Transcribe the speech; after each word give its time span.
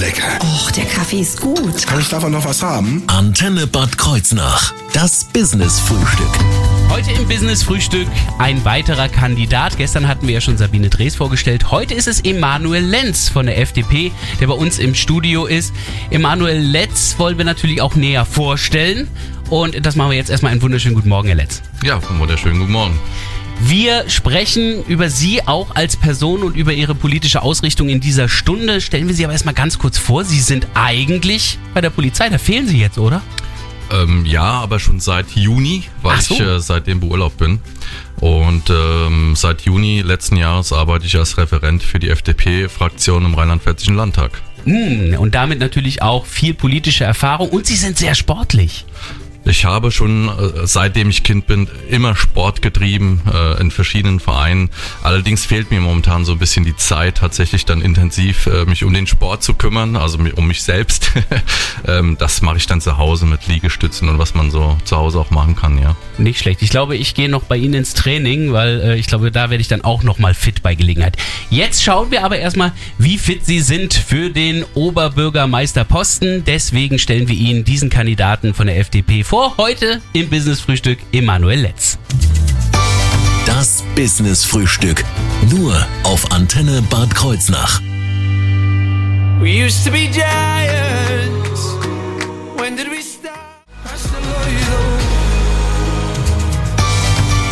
lecker. 0.00 0.38
Och, 0.40 0.70
der 0.72 0.86
Kaffee 0.86 1.20
ist 1.20 1.40
gut. 1.40 1.86
Kann 1.86 2.00
ich 2.00 2.08
davon 2.08 2.32
noch 2.32 2.44
was 2.44 2.62
haben? 2.62 3.02
Antenne 3.06 3.66
Bad 3.66 3.98
Kreuznach. 3.98 4.72
Das 4.94 5.24
Business-Frühstück. 5.24 6.30
Heute 6.88 7.12
im 7.12 7.28
Business 7.28 7.62
Frühstück 7.62 8.08
ein 8.38 8.64
weiterer 8.64 9.08
Kandidat. 9.08 9.76
Gestern 9.76 10.08
hatten 10.08 10.26
wir 10.26 10.34
ja 10.34 10.40
schon 10.40 10.56
Sabine 10.56 10.88
Drees 10.88 11.16
vorgestellt. 11.16 11.70
Heute 11.70 11.94
ist 11.94 12.08
es 12.08 12.20
Emanuel 12.22 12.82
Lenz 12.82 13.28
von 13.28 13.46
der 13.46 13.58
FDP, 13.58 14.10
der 14.40 14.46
bei 14.46 14.54
uns 14.54 14.78
im 14.78 14.94
Studio 14.94 15.44
ist. 15.44 15.72
Emanuel 16.10 16.58
Lenz 16.58 17.16
wollen 17.18 17.36
wir 17.36 17.44
natürlich 17.44 17.82
auch 17.82 17.94
näher 17.94 18.24
vorstellen. 18.24 19.06
Und 19.50 19.84
das 19.84 19.96
machen 19.96 20.12
wir 20.12 20.16
jetzt 20.16 20.30
erstmal 20.30 20.52
einen 20.52 20.62
wunderschönen 20.62 20.94
guten 20.94 21.10
Morgen, 21.10 21.28
Herr 21.28 21.36
Lenz. 21.36 21.60
Ja, 21.84 22.00
wunderschönen 22.18 22.58
guten 22.58 22.72
Morgen. 22.72 22.98
Wir 23.62 24.08
sprechen 24.08 24.84
über 24.86 25.10
Sie 25.10 25.46
auch 25.46 25.74
als 25.76 25.96
Person 25.96 26.42
und 26.42 26.56
über 26.56 26.72
Ihre 26.72 26.94
politische 26.94 27.42
Ausrichtung 27.42 27.88
in 27.88 28.00
dieser 28.00 28.28
Stunde. 28.28 28.80
Stellen 28.80 29.06
wir 29.06 29.14
Sie 29.14 29.24
aber 29.24 29.34
erstmal 29.34 29.54
ganz 29.54 29.78
kurz 29.78 29.98
vor. 29.98 30.24
Sie 30.24 30.40
sind 30.40 30.66
eigentlich 30.74 31.58
bei 31.74 31.80
der 31.80 31.90
Polizei. 31.90 32.28
Da 32.30 32.38
fehlen 32.38 32.66
Sie 32.66 32.78
jetzt, 32.80 32.98
oder? 32.98 33.22
Ähm, 33.92 34.24
ja, 34.24 34.44
aber 34.44 34.78
schon 34.78 35.00
seit 35.00 35.30
Juni, 35.32 35.84
weil 36.02 36.20
so. 36.20 36.34
ich 36.34 36.40
äh, 36.40 36.60
seitdem 36.60 37.00
beurlaubt 37.00 37.36
bin. 37.36 37.60
Und 38.20 38.70
ähm, 38.70 39.34
seit 39.36 39.62
Juni 39.62 40.00
letzten 40.02 40.36
Jahres 40.36 40.72
arbeite 40.72 41.06
ich 41.06 41.16
als 41.16 41.36
Referent 41.36 41.82
für 41.82 41.98
die 41.98 42.08
FDP-Fraktion 42.08 43.24
im 43.24 43.34
Rheinland-Pfälzischen 43.34 43.96
Landtag. 43.96 44.40
Mm, 44.64 45.14
Und 45.18 45.34
damit 45.34 45.58
natürlich 45.58 46.02
auch 46.02 46.24
viel 46.26 46.54
politische 46.54 47.04
Erfahrung. 47.04 47.50
Und 47.50 47.66
Sie 47.66 47.76
sind 47.76 47.98
sehr 47.98 48.14
sportlich. 48.14 48.84
Ich 49.44 49.64
habe 49.64 49.90
schon, 49.90 50.28
äh, 50.28 50.66
seitdem 50.66 51.08
ich 51.08 51.22
Kind 51.22 51.46
bin, 51.46 51.66
immer 51.88 52.14
Sport 52.14 52.60
getrieben 52.60 53.22
äh, 53.32 53.60
in 53.60 53.70
verschiedenen 53.70 54.20
Vereinen. 54.20 54.68
Allerdings 55.02 55.46
fehlt 55.46 55.70
mir 55.70 55.80
momentan 55.80 56.24
so 56.24 56.32
ein 56.32 56.38
bisschen 56.38 56.64
die 56.64 56.76
Zeit, 56.76 57.16
tatsächlich 57.18 57.64
dann 57.64 57.80
intensiv 57.80 58.46
äh, 58.46 58.66
mich 58.66 58.84
um 58.84 58.92
den 58.92 59.06
Sport 59.06 59.42
zu 59.42 59.54
kümmern, 59.54 59.96
also 59.96 60.18
um 60.36 60.46
mich 60.46 60.62
selbst. 60.62 61.12
ähm, 61.88 62.16
das 62.18 62.42
mache 62.42 62.58
ich 62.58 62.66
dann 62.66 62.80
zu 62.82 62.98
Hause 62.98 63.24
mit 63.24 63.46
Liegestützen 63.46 64.08
und 64.10 64.18
was 64.18 64.34
man 64.34 64.50
so 64.50 64.76
zu 64.84 64.96
Hause 64.96 65.18
auch 65.18 65.30
machen 65.30 65.56
kann, 65.56 65.78
ja. 65.78 65.96
Nicht 66.18 66.40
schlecht. 66.40 66.60
Ich 66.60 66.70
glaube, 66.70 66.96
ich 66.96 67.14
gehe 67.14 67.30
noch 67.30 67.44
bei 67.44 67.56
Ihnen 67.56 67.74
ins 67.74 67.94
Training, 67.94 68.52
weil 68.52 68.80
äh, 68.80 68.96
ich 68.96 69.06
glaube, 69.06 69.30
da 69.30 69.48
werde 69.48 69.62
ich 69.62 69.68
dann 69.68 69.82
auch 69.82 70.02
noch 70.02 70.18
mal 70.18 70.34
fit 70.34 70.62
bei 70.62 70.74
Gelegenheit. 70.74 71.16
Jetzt 71.48 71.82
schauen 71.82 72.10
wir 72.10 72.24
aber 72.24 72.38
erstmal, 72.38 72.72
wie 72.98 73.16
fit 73.16 73.46
Sie 73.46 73.60
sind 73.60 73.94
für 73.94 74.28
den 74.28 74.64
Oberbürgermeisterposten. 74.74 76.44
Deswegen 76.44 76.98
stellen 76.98 77.26
wir 77.26 77.36
Ihnen 77.36 77.64
diesen 77.64 77.88
Kandidaten 77.88 78.52
von 78.52 78.66
der 78.66 78.78
FDP 78.78 79.24
vor. 79.24 79.29
Heute 79.32 80.00
im 80.12 80.28
Business 80.28 80.60
Frühstück 80.60 80.98
Emanuel 81.12 81.60
Letz. 81.60 81.98
Das 83.46 83.84
Business-Frühstück. 83.94 85.04
Nur 85.48 85.86
auf 86.02 86.32
Antenne 86.32 86.82
Bad 86.90 87.14
Kreuznach. 87.14 87.80
We 89.40 89.64
used 89.64 89.84
to 89.84 89.92
be 89.92 90.08
giants. 90.08 91.76
When 92.56 92.76
did 92.76 92.86
we 92.90 93.00
start? 93.00 93.38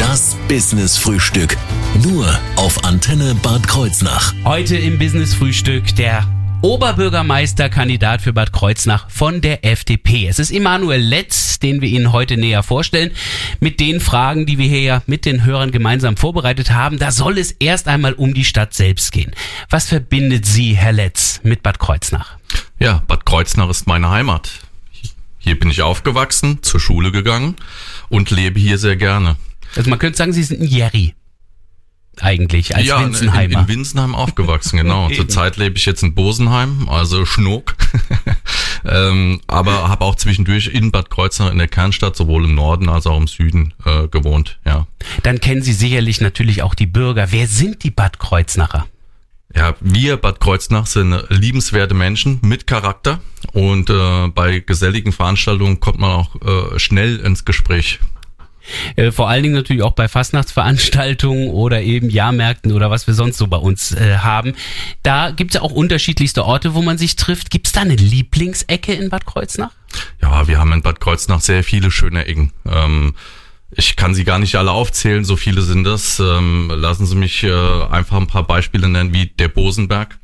Das 0.00 0.36
Business-Frühstück. 0.48 1.56
Nur 2.02 2.26
auf 2.56 2.82
Antenne 2.82 3.36
Bad 3.36 3.68
Kreuznach. 3.68 4.34
Heute 4.44 4.76
im 4.76 4.98
Business 4.98 5.32
Frühstück 5.32 5.94
der 5.94 6.26
Oberbürgermeisterkandidat 6.60 8.20
für 8.20 8.32
Bad 8.32 8.52
Kreuznach 8.52 9.08
von 9.08 9.40
der 9.40 9.64
FDP. 9.64 10.26
Es 10.26 10.40
ist 10.40 10.50
Emanuel 10.50 11.00
Letz, 11.00 11.60
den 11.60 11.80
wir 11.80 11.88
Ihnen 11.88 12.12
heute 12.12 12.36
näher 12.36 12.64
vorstellen. 12.64 13.12
Mit 13.60 13.78
den 13.78 14.00
Fragen, 14.00 14.44
die 14.44 14.58
wir 14.58 14.66
hier 14.66 14.82
ja 14.82 15.02
mit 15.06 15.24
den 15.24 15.44
Hörern 15.44 15.70
gemeinsam 15.70 16.16
vorbereitet 16.16 16.72
haben, 16.72 16.98
da 16.98 17.12
soll 17.12 17.38
es 17.38 17.52
erst 17.52 17.86
einmal 17.86 18.12
um 18.12 18.34
die 18.34 18.44
Stadt 18.44 18.74
selbst 18.74 19.12
gehen. 19.12 19.32
Was 19.70 19.88
verbindet 19.88 20.46
Sie, 20.46 20.74
Herr 20.74 20.92
Letz, 20.92 21.40
mit 21.44 21.62
Bad 21.62 21.78
Kreuznach? 21.78 22.36
Ja, 22.80 23.04
Bad 23.06 23.24
Kreuznach 23.24 23.70
ist 23.70 23.86
meine 23.86 24.10
Heimat. 24.10 24.50
Hier 25.38 25.56
bin 25.56 25.70
ich 25.70 25.82
aufgewachsen, 25.82 26.62
zur 26.62 26.80
Schule 26.80 27.12
gegangen 27.12 27.54
und 28.08 28.32
lebe 28.32 28.58
hier 28.58 28.78
sehr 28.78 28.96
gerne. 28.96 29.36
Also 29.76 29.90
man 29.90 30.00
könnte 30.00 30.18
sagen, 30.18 30.32
Sie 30.32 30.42
sind 30.42 30.60
ein 30.60 30.66
Jerry. 30.66 31.14
Eigentlich, 32.20 32.74
als 32.74 32.86
ja, 32.86 32.98
in, 32.98 33.02
in, 33.02 33.12
Winzenheimer. 33.12 33.60
in 33.60 33.68
Winsenheim 33.68 34.14
aufgewachsen, 34.14 34.76
genau. 34.76 35.08
Zurzeit 35.14 35.56
lebe 35.56 35.76
ich 35.76 35.86
jetzt 35.86 36.02
in 36.02 36.14
Bosenheim, 36.14 36.88
also 36.88 37.24
Schnuck. 37.24 37.76
ähm, 38.84 39.40
aber 39.46 39.88
habe 39.88 40.04
auch 40.04 40.14
zwischendurch 40.14 40.68
in 40.68 40.90
Bad 40.90 41.10
Kreuznach 41.10 41.50
in 41.50 41.58
der 41.58 41.68
Kernstadt, 41.68 42.16
sowohl 42.16 42.44
im 42.44 42.54
Norden 42.54 42.88
als 42.88 43.06
auch 43.06 43.16
im 43.16 43.26
Süden 43.26 43.74
äh, 43.84 44.08
gewohnt, 44.08 44.58
ja. 44.64 44.86
Dann 45.22 45.40
kennen 45.40 45.62
Sie 45.62 45.72
sicherlich 45.72 46.20
natürlich 46.20 46.62
auch 46.62 46.74
die 46.74 46.86
Bürger. 46.86 47.28
Wer 47.30 47.46
sind 47.46 47.84
die 47.84 47.90
Bad 47.90 48.18
Kreuznacher? 48.18 48.86
Ja, 49.54 49.74
wir 49.80 50.18
Bad 50.18 50.40
Kreuznach 50.40 50.86
sind 50.86 51.24
liebenswerte 51.30 51.94
Menschen 51.94 52.38
mit 52.42 52.66
Charakter 52.66 53.20
und 53.52 53.88
äh, 53.88 54.28
bei 54.28 54.60
geselligen 54.60 55.12
Veranstaltungen 55.12 55.80
kommt 55.80 55.98
man 55.98 56.10
auch 56.10 56.34
äh, 56.42 56.78
schnell 56.78 57.16
ins 57.18 57.44
Gespräch. 57.44 57.98
Äh, 58.96 59.12
vor 59.12 59.28
allen 59.28 59.42
Dingen 59.42 59.54
natürlich 59.54 59.82
auch 59.82 59.92
bei 59.92 60.08
Fastnachtsveranstaltungen 60.08 61.50
oder 61.50 61.82
eben 61.82 62.10
Jahrmärkten 62.10 62.72
oder 62.72 62.90
was 62.90 63.06
wir 63.06 63.14
sonst 63.14 63.38
so 63.38 63.46
bei 63.46 63.56
uns 63.56 63.92
äh, 63.92 64.18
haben. 64.18 64.54
Da 65.02 65.30
gibt 65.30 65.52
es 65.52 65.54
ja 65.56 65.62
auch 65.62 65.72
unterschiedlichste 65.72 66.44
Orte, 66.44 66.74
wo 66.74 66.82
man 66.82 66.98
sich 66.98 67.16
trifft. 67.16 67.50
Gibt 67.50 67.66
es 67.66 67.72
da 67.72 67.80
eine 67.82 67.96
Lieblingsecke 67.96 68.92
in 68.92 69.10
Bad 69.10 69.26
Kreuznach? 69.26 69.70
Ja, 70.20 70.48
wir 70.48 70.58
haben 70.58 70.72
in 70.72 70.82
Bad 70.82 71.00
Kreuznach 71.00 71.40
sehr 71.40 71.64
viele 71.64 71.90
schöne 71.90 72.26
Ecken. 72.26 72.52
Ähm, 72.66 73.14
ich 73.70 73.96
kann 73.96 74.14
sie 74.14 74.24
gar 74.24 74.38
nicht 74.38 74.56
alle 74.56 74.70
aufzählen, 74.70 75.24
so 75.24 75.36
viele 75.36 75.60
sind 75.60 75.84
das. 75.84 76.20
Ähm, 76.20 76.70
lassen 76.74 77.04
Sie 77.04 77.16
mich 77.16 77.44
äh, 77.44 77.52
einfach 77.90 78.16
ein 78.16 78.26
paar 78.26 78.46
Beispiele 78.46 78.88
nennen, 78.88 79.12
wie 79.12 79.26
der 79.26 79.48
Bosenberg, 79.48 80.18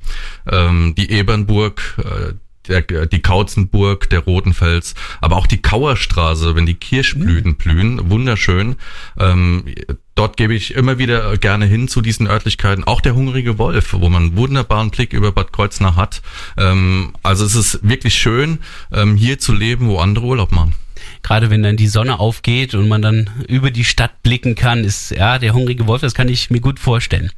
ähm, 0.51 0.95
die 0.97 1.11
Ebernburg, 1.11 1.99
äh, 1.99 2.33
der, 2.69 3.07
die 3.07 3.21
Kautzenburg, 3.21 4.09
der 4.11 4.21
Rotenfels, 4.21 4.95
aber 5.21 5.37
auch 5.37 5.47
die 5.47 5.63
Kauerstraße, 5.63 6.57
wenn 6.57 6.67
die 6.67 6.75
Kirschblüten 6.75 7.57
blühen, 7.57 8.11
wunderschön. 8.11 8.77
Ähm, 9.19 9.65
dort 10.15 10.37
gebe 10.37 10.55
ich 10.55 10.75
immer 10.75 10.99
wieder 10.99 11.37
gerne 11.39 11.67
hin 11.67 11.89
zu 11.89 12.01
diesen 12.01 12.27
Örtlichkeiten. 12.27 12.85
Auch 12.85 13.01
der 13.01 13.15
Hungrige 13.15 13.59
Wolf, 13.59 13.93
wo 13.93 14.09
man 14.09 14.25
einen 14.25 14.37
wunderbaren 14.37 14.91
Blick 14.91 15.13
über 15.13 15.33
Bad 15.33 15.53
Kreuznach 15.53 15.97
hat. 15.97 16.23
Ähm, 16.57 17.13
also 17.23 17.45
es 17.45 17.55
ist 17.55 17.81
wirklich 17.83 18.15
schön, 18.15 18.59
ähm, 18.93 19.17
hier 19.17 19.39
zu 19.39 19.53
leben, 19.53 19.89
wo 19.89 19.99
andere 19.99 20.25
Urlaub 20.27 20.53
machen. 20.53 20.75
Gerade 21.23 21.51
wenn 21.51 21.63
dann 21.63 21.77
die 21.77 21.89
Sonne 21.89 22.21
aufgeht 22.21 22.75
und 22.75 22.89
man 22.89 23.03
dann 23.03 23.31
über 23.49 23.71
die 23.71 23.85
Stadt 23.85 24.23
blicken 24.23 24.55
kann, 24.55 24.85
ist 24.85 25.11
ja 25.11 25.39
der 25.39 25.55
hungrige 25.55 25.87
Wolf, 25.87 26.03
das 26.03 26.15
kann 26.15 26.29
ich 26.29 26.51
mir 26.51 26.61
gut 26.61 26.79
vorstellen. 26.79 27.31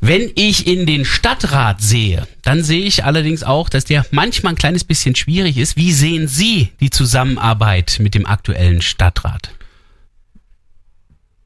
Wenn 0.00 0.30
ich 0.36 0.66
in 0.66 0.86
den 0.86 1.04
Stadtrat 1.04 1.80
sehe, 1.82 2.26
dann 2.42 2.62
sehe 2.62 2.84
ich 2.84 3.04
allerdings 3.04 3.42
auch, 3.42 3.68
dass 3.68 3.84
der 3.84 4.06
manchmal 4.12 4.52
ein 4.52 4.56
kleines 4.56 4.84
bisschen 4.84 5.16
schwierig 5.16 5.56
ist. 5.58 5.76
Wie 5.76 5.92
sehen 5.92 6.28
Sie 6.28 6.70
die 6.80 6.90
Zusammenarbeit 6.90 7.98
mit 8.00 8.14
dem 8.14 8.24
aktuellen 8.26 8.80
Stadtrat? 8.80 9.50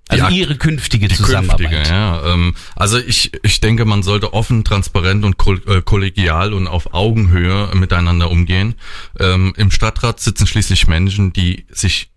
Also 0.09 0.25
Ja, 0.25 0.31
Ihre 0.31 0.57
künftige 0.57 1.09
Die 1.09 1.15
Zusammenarbeit. 1.15 1.71
künftige, 1.71 1.89
ja. 1.89 2.35
Ähm, 2.35 2.55
also 2.77 2.99
ich, 2.99 3.33
ich 3.43 3.61
denke, 3.61 3.87
man 3.87 4.03
sollte 4.03 4.35
offen, 4.35 4.65
transparent 4.65 5.25
und 5.25 5.37
äh, 5.67 5.81
kollegial 5.81 6.53
und 6.53 6.67
auf 6.67 6.93
Augenhöhe 6.93 7.71
miteinander 7.75 8.31
umgehen. 8.31 8.75
Ähm, 9.19 9.55
Im 9.57 9.71
Stadtrat 9.71 10.21
sitzen 10.21 10.47
schließlich 10.47 10.87
Menschen, 10.87 11.33
die 11.33 11.65
sich 11.71 12.12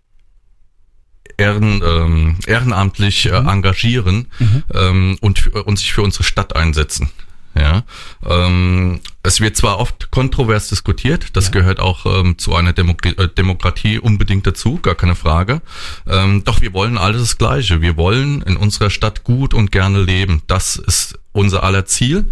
ehren, 1.36 1.82
ähm, 1.84 2.36
ehrenamtlich 2.46 3.26
äh, 3.26 3.36
engagieren 3.36 4.26
ähm, 4.74 5.18
und, 5.20 5.54
und 5.54 5.78
sich 5.78 5.92
für 5.92 6.02
unsere 6.02 6.24
Stadt 6.24 6.56
einsetzen. 6.56 7.10
Ja, 7.58 7.84
ähm, 8.26 9.00
es 9.22 9.40
wird 9.40 9.56
zwar 9.56 9.78
oft 9.78 10.10
kontrovers 10.10 10.68
diskutiert, 10.68 11.34
das 11.36 11.50
gehört 11.52 11.80
auch 11.80 12.04
ähm, 12.04 12.36
zu 12.36 12.54
einer 12.54 12.74
Demok 12.74 13.06
äh, 13.06 13.28
Demokratie 13.28 13.98
unbedingt 13.98 14.46
dazu, 14.46 14.78
gar 14.78 14.94
keine 14.94 15.14
Frage. 15.14 15.62
Ähm, 16.06 16.44
doch 16.44 16.60
wir 16.60 16.74
wollen 16.74 16.98
alles 16.98 17.22
das 17.22 17.38
Gleiche. 17.38 17.80
Wir 17.80 17.96
wollen 17.96 18.42
in 18.42 18.58
unserer 18.58 18.90
Stadt 18.90 19.24
gut 19.24 19.54
und 19.54 19.72
gerne 19.72 20.02
leben. 20.02 20.42
Das 20.48 20.76
ist 20.76 21.18
unser 21.32 21.62
aller 21.62 21.86
Ziel. 21.86 22.26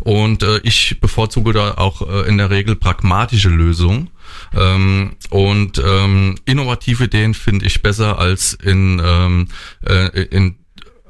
Und 0.00 0.42
äh, 0.42 0.58
ich 0.58 1.00
bevorzuge 1.00 1.54
da 1.54 1.74
auch 1.74 2.02
äh, 2.02 2.28
in 2.28 2.36
der 2.36 2.50
Regel 2.50 2.76
pragmatische 2.76 3.48
Lösungen. 3.48 4.10
Ähm, 4.54 5.16
und 5.30 5.78
ähm, 5.84 6.36
innovative 6.44 7.04
Ideen 7.04 7.34
finde 7.34 7.66
ich 7.66 7.82
besser 7.82 8.18
als 8.18 8.54
in, 8.54 9.00
ähm, 9.04 9.48
äh, 9.86 10.22
in 10.22 10.56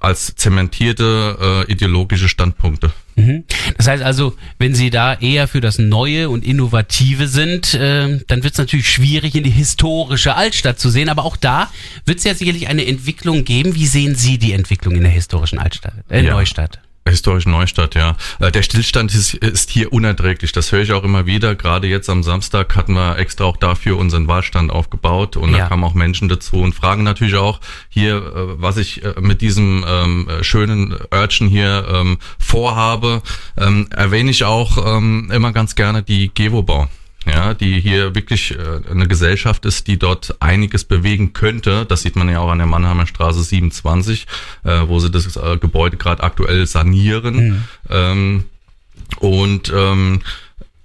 als 0.00 0.34
zementierte 0.36 1.64
äh, 1.68 1.72
ideologische 1.72 2.28
Standpunkte. 2.28 2.92
Mhm. 3.16 3.44
Das 3.76 3.88
heißt 3.88 4.02
also, 4.02 4.36
wenn 4.58 4.74
Sie 4.74 4.90
da 4.90 5.14
eher 5.14 5.48
für 5.48 5.60
das 5.60 5.78
Neue 5.78 6.28
und 6.28 6.44
Innovative 6.44 7.28
sind, 7.28 7.74
äh, 7.74 8.20
dann 8.26 8.42
wird 8.42 8.52
es 8.52 8.58
natürlich 8.58 8.88
schwierig, 8.88 9.34
in 9.34 9.42
die 9.42 9.50
historische 9.50 10.36
Altstadt 10.36 10.78
zu 10.78 10.90
sehen. 10.90 11.08
Aber 11.08 11.24
auch 11.24 11.36
da 11.36 11.70
wird 12.04 12.18
es 12.18 12.24
ja 12.24 12.34
sicherlich 12.34 12.68
eine 12.68 12.86
Entwicklung 12.86 13.44
geben. 13.44 13.74
Wie 13.74 13.86
sehen 13.86 14.14
Sie 14.14 14.38
die 14.38 14.52
Entwicklung 14.52 14.94
in 14.94 15.02
der 15.02 15.10
historischen 15.10 15.58
Altstadt, 15.58 15.94
äh, 16.10 16.24
Ja. 16.24 16.34
Neustadt? 16.34 16.80
Historische 17.08 17.48
Neustadt, 17.50 17.94
ja. 17.94 18.16
Äh, 18.40 18.50
Der 18.52 18.62
Stillstand 18.62 19.14
ist, 19.14 19.34
ist 19.34 19.70
hier 19.70 19.92
unerträglich. 19.92 20.52
Das 20.52 20.72
höre 20.72 20.80
ich 20.82 20.92
auch 20.92 21.04
immer 21.04 21.26
wieder. 21.26 21.54
Gerade 21.54 21.86
jetzt 21.86 22.10
am 22.10 22.22
Samstag 22.22 22.74
hatten 22.76 22.94
wir 22.94 23.18
extra 23.18 23.44
auch 23.44 23.56
dafür 23.56 23.96
unseren 23.98 24.26
Wahlstand 24.28 24.70
aufgebaut 24.70 25.36
und 25.36 25.52
Ja. 25.52 25.58
da 25.58 25.66
kamen 25.68 25.84
auch 25.84 25.94
Menschen 25.94 26.28
dazu 26.28 26.56
und 26.56 26.74
fragen 26.74 27.02
natürlich 27.04 27.36
auch 27.36 27.60
hier, 27.88 28.16
äh, 28.16 28.22
was 28.60 28.76
ich 28.76 29.04
äh, 29.04 29.14
mit 29.20 29.40
diesem 29.40 29.84
ähm, 29.88 30.28
äh, 30.28 30.44
schönen 30.44 30.94
Örtchen 31.12 31.48
hier 31.48 31.86
ähm, 31.92 32.18
vorhabe. 32.38 33.22
Ähm, 33.56 33.88
erwähne 33.90 34.30
ich 34.30 34.44
auch 34.44 34.96
ähm, 34.96 35.30
immer 35.32 35.52
ganz 35.52 35.74
gerne 35.74 36.02
die 36.02 36.30
Gewobau. 36.34 36.88
Ja, 37.26 37.54
die 37.54 37.80
hier 37.80 38.14
wirklich 38.14 38.52
äh, 38.52 38.80
eine 38.88 39.08
Gesellschaft 39.08 39.64
ist, 39.64 39.88
die 39.88 39.98
dort 39.98 40.36
einiges 40.40 40.84
bewegen 40.84 41.32
könnte. 41.32 41.84
Das 41.84 42.02
sieht 42.02 42.14
man 42.14 42.28
ja 42.28 42.38
auch 42.38 42.50
an 42.50 42.58
der 42.58 42.68
Mannheimer 42.68 43.06
Straße 43.06 43.42
27, 43.42 44.26
äh, 44.62 44.82
wo 44.86 45.00
sie 45.00 45.10
das 45.10 45.36
äh, 45.36 45.58
Gebäude 45.58 45.96
gerade 45.96 46.22
aktuell 46.22 46.66
sanieren. 46.66 47.64
Ähm, 47.90 48.44
und 49.18 49.72
ähm, 49.74 50.20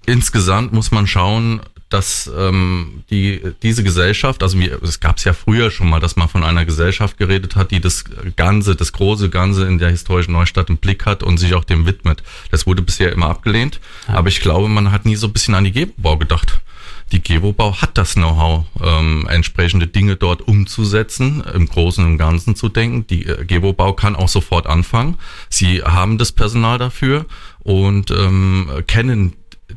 insgesamt 0.06 0.74
muss 0.74 0.92
man 0.92 1.06
schauen, 1.06 1.62
dass 1.94 2.32
ähm, 2.36 3.04
die 3.10 3.42
diese 3.62 3.84
Gesellschaft, 3.84 4.44
also 4.44 4.60
wir, 4.60 4.82
es 4.82 5.00
gab 5.00 5.18
es 5.18 5.24
ja 5.24 5.34
früher 5.34 5.72
schon 5.72 5.90
mal, 5.90 6.00
dass 6.00 6.16
man 6.16 6.28
von 6.28 6.44
einer 6.44 6.66
Gesellschaft 6.66 7.18
geredet 7.18 7.56
hat, 7.56 7.72
die 7.72 7.80
das 7.80 8.06
Ganze, 8.36 8.76
das 8.76 8.94
große 8.94 9.30
Ganze 9.30 9.66
in 9.66 9.78
der 9.78 9.90
historischen 9.90 10.32
Neustadt 10.32 10.70
im 10.70 10.78
Blick 10.78 11.06
hat 11.06 11.24
und 11.24 11.38
sich 11.38 11.54
auch 11.54 11.64
dem 11.64 11.86
widmet. 11.86 12.24
Das 12.50 12.66
wurde 12.66 12.82
bisher 12.82 13.12
immer 13.12 13.28
abgelehnt, 13.28 13.80
aber 14.08 14.30
ich 14.30 14.42
glaube, 14.42 14.70
man 14.70 14.92
hat 14.92 15.06
nie 15.06 15.16
so 15.16 15.28
ein 15.28 15.34
bisschen 15.34 15.56
an 15.56 15.64
die 15.64 15.72
Gebobau 15.72 16.18
gedacht. 16.18 16.62
Die 17.12 17.22
Gebobau 17.22 17.82
hat 17.82 17.98
das 17.98 18.14
Know-how, 18.14 18.66
ähm, 18.82 19.28
entsprechende 19.30 19.88
Dinge 19.88 20.16
dort 20.16 20.48
umzusetzen, 20.48 21.44
im 21.54 21.68
Großen 21.68 22.06
und 22.06 22.18
Ganzen 22.18 22.56
zu 22.56 22.70
denken. 22.70 23.06
Die 23.08 23.26
äh, 23.26 23.44
Gebobau 23.46 23.94
kann 23.94 24.16
auch 24.16 24.30
sofort 24.30 24.66
anfangen. 24.66 25.18
Sie 25.50 25.84
haben 25.84 26.18
das 26.18 26.32
Personal 26.32 26.78
dafür 26.78 27.26
und 27.60 28.12
ähm, 28.12 28.70
kennen 28.88 29.34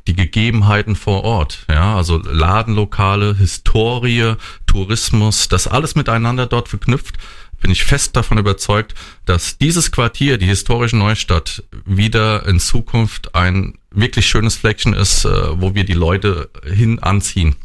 die 0.06 0.14
Gegebenheiten 0.14 0.96
vor 0.96 1.24
Ort, 1.24 1.64
ja, 1.68 1.96
also 1.96 2.18
Ladenlokale, 2.18 3.36
Historie, 3.36 4.34
Tourismus, 4.66 5.48
das 5.48 5.66
alles 5.66 5.94
miteinander 5.94 6.46
dort 6.46 6.68
verknüpft, 6.68 7.16
bin 7.60 7.70
ich 7.70 7.84
fest 7.84 8.14
davon 8.14 8.36
überzeugt, 8.36 8.94
dass 9.24 9.56
dieses 9.56 9.90
Quartier, 9.90 10.36
die 10.36 10.46
historische 10.46 10.96
Neustadt, 10.96 11.64
wieder 11.86 12.46
in 12.46 12.60
Zukunft 12.60 13.34
ein 13.34 13.78
wirklich 13.90 14.26
schönes 14.26 14.56
Fleckchen 14.56 14.92
ist, 14.92 15.24
äh, 15.24 15.60
wo 15.60 15.74
wir 15.74 15.84
die 15.84 15.94
Leute 15.94 16.50
hin 16.64 16.98
anziehen. 16.98 17.56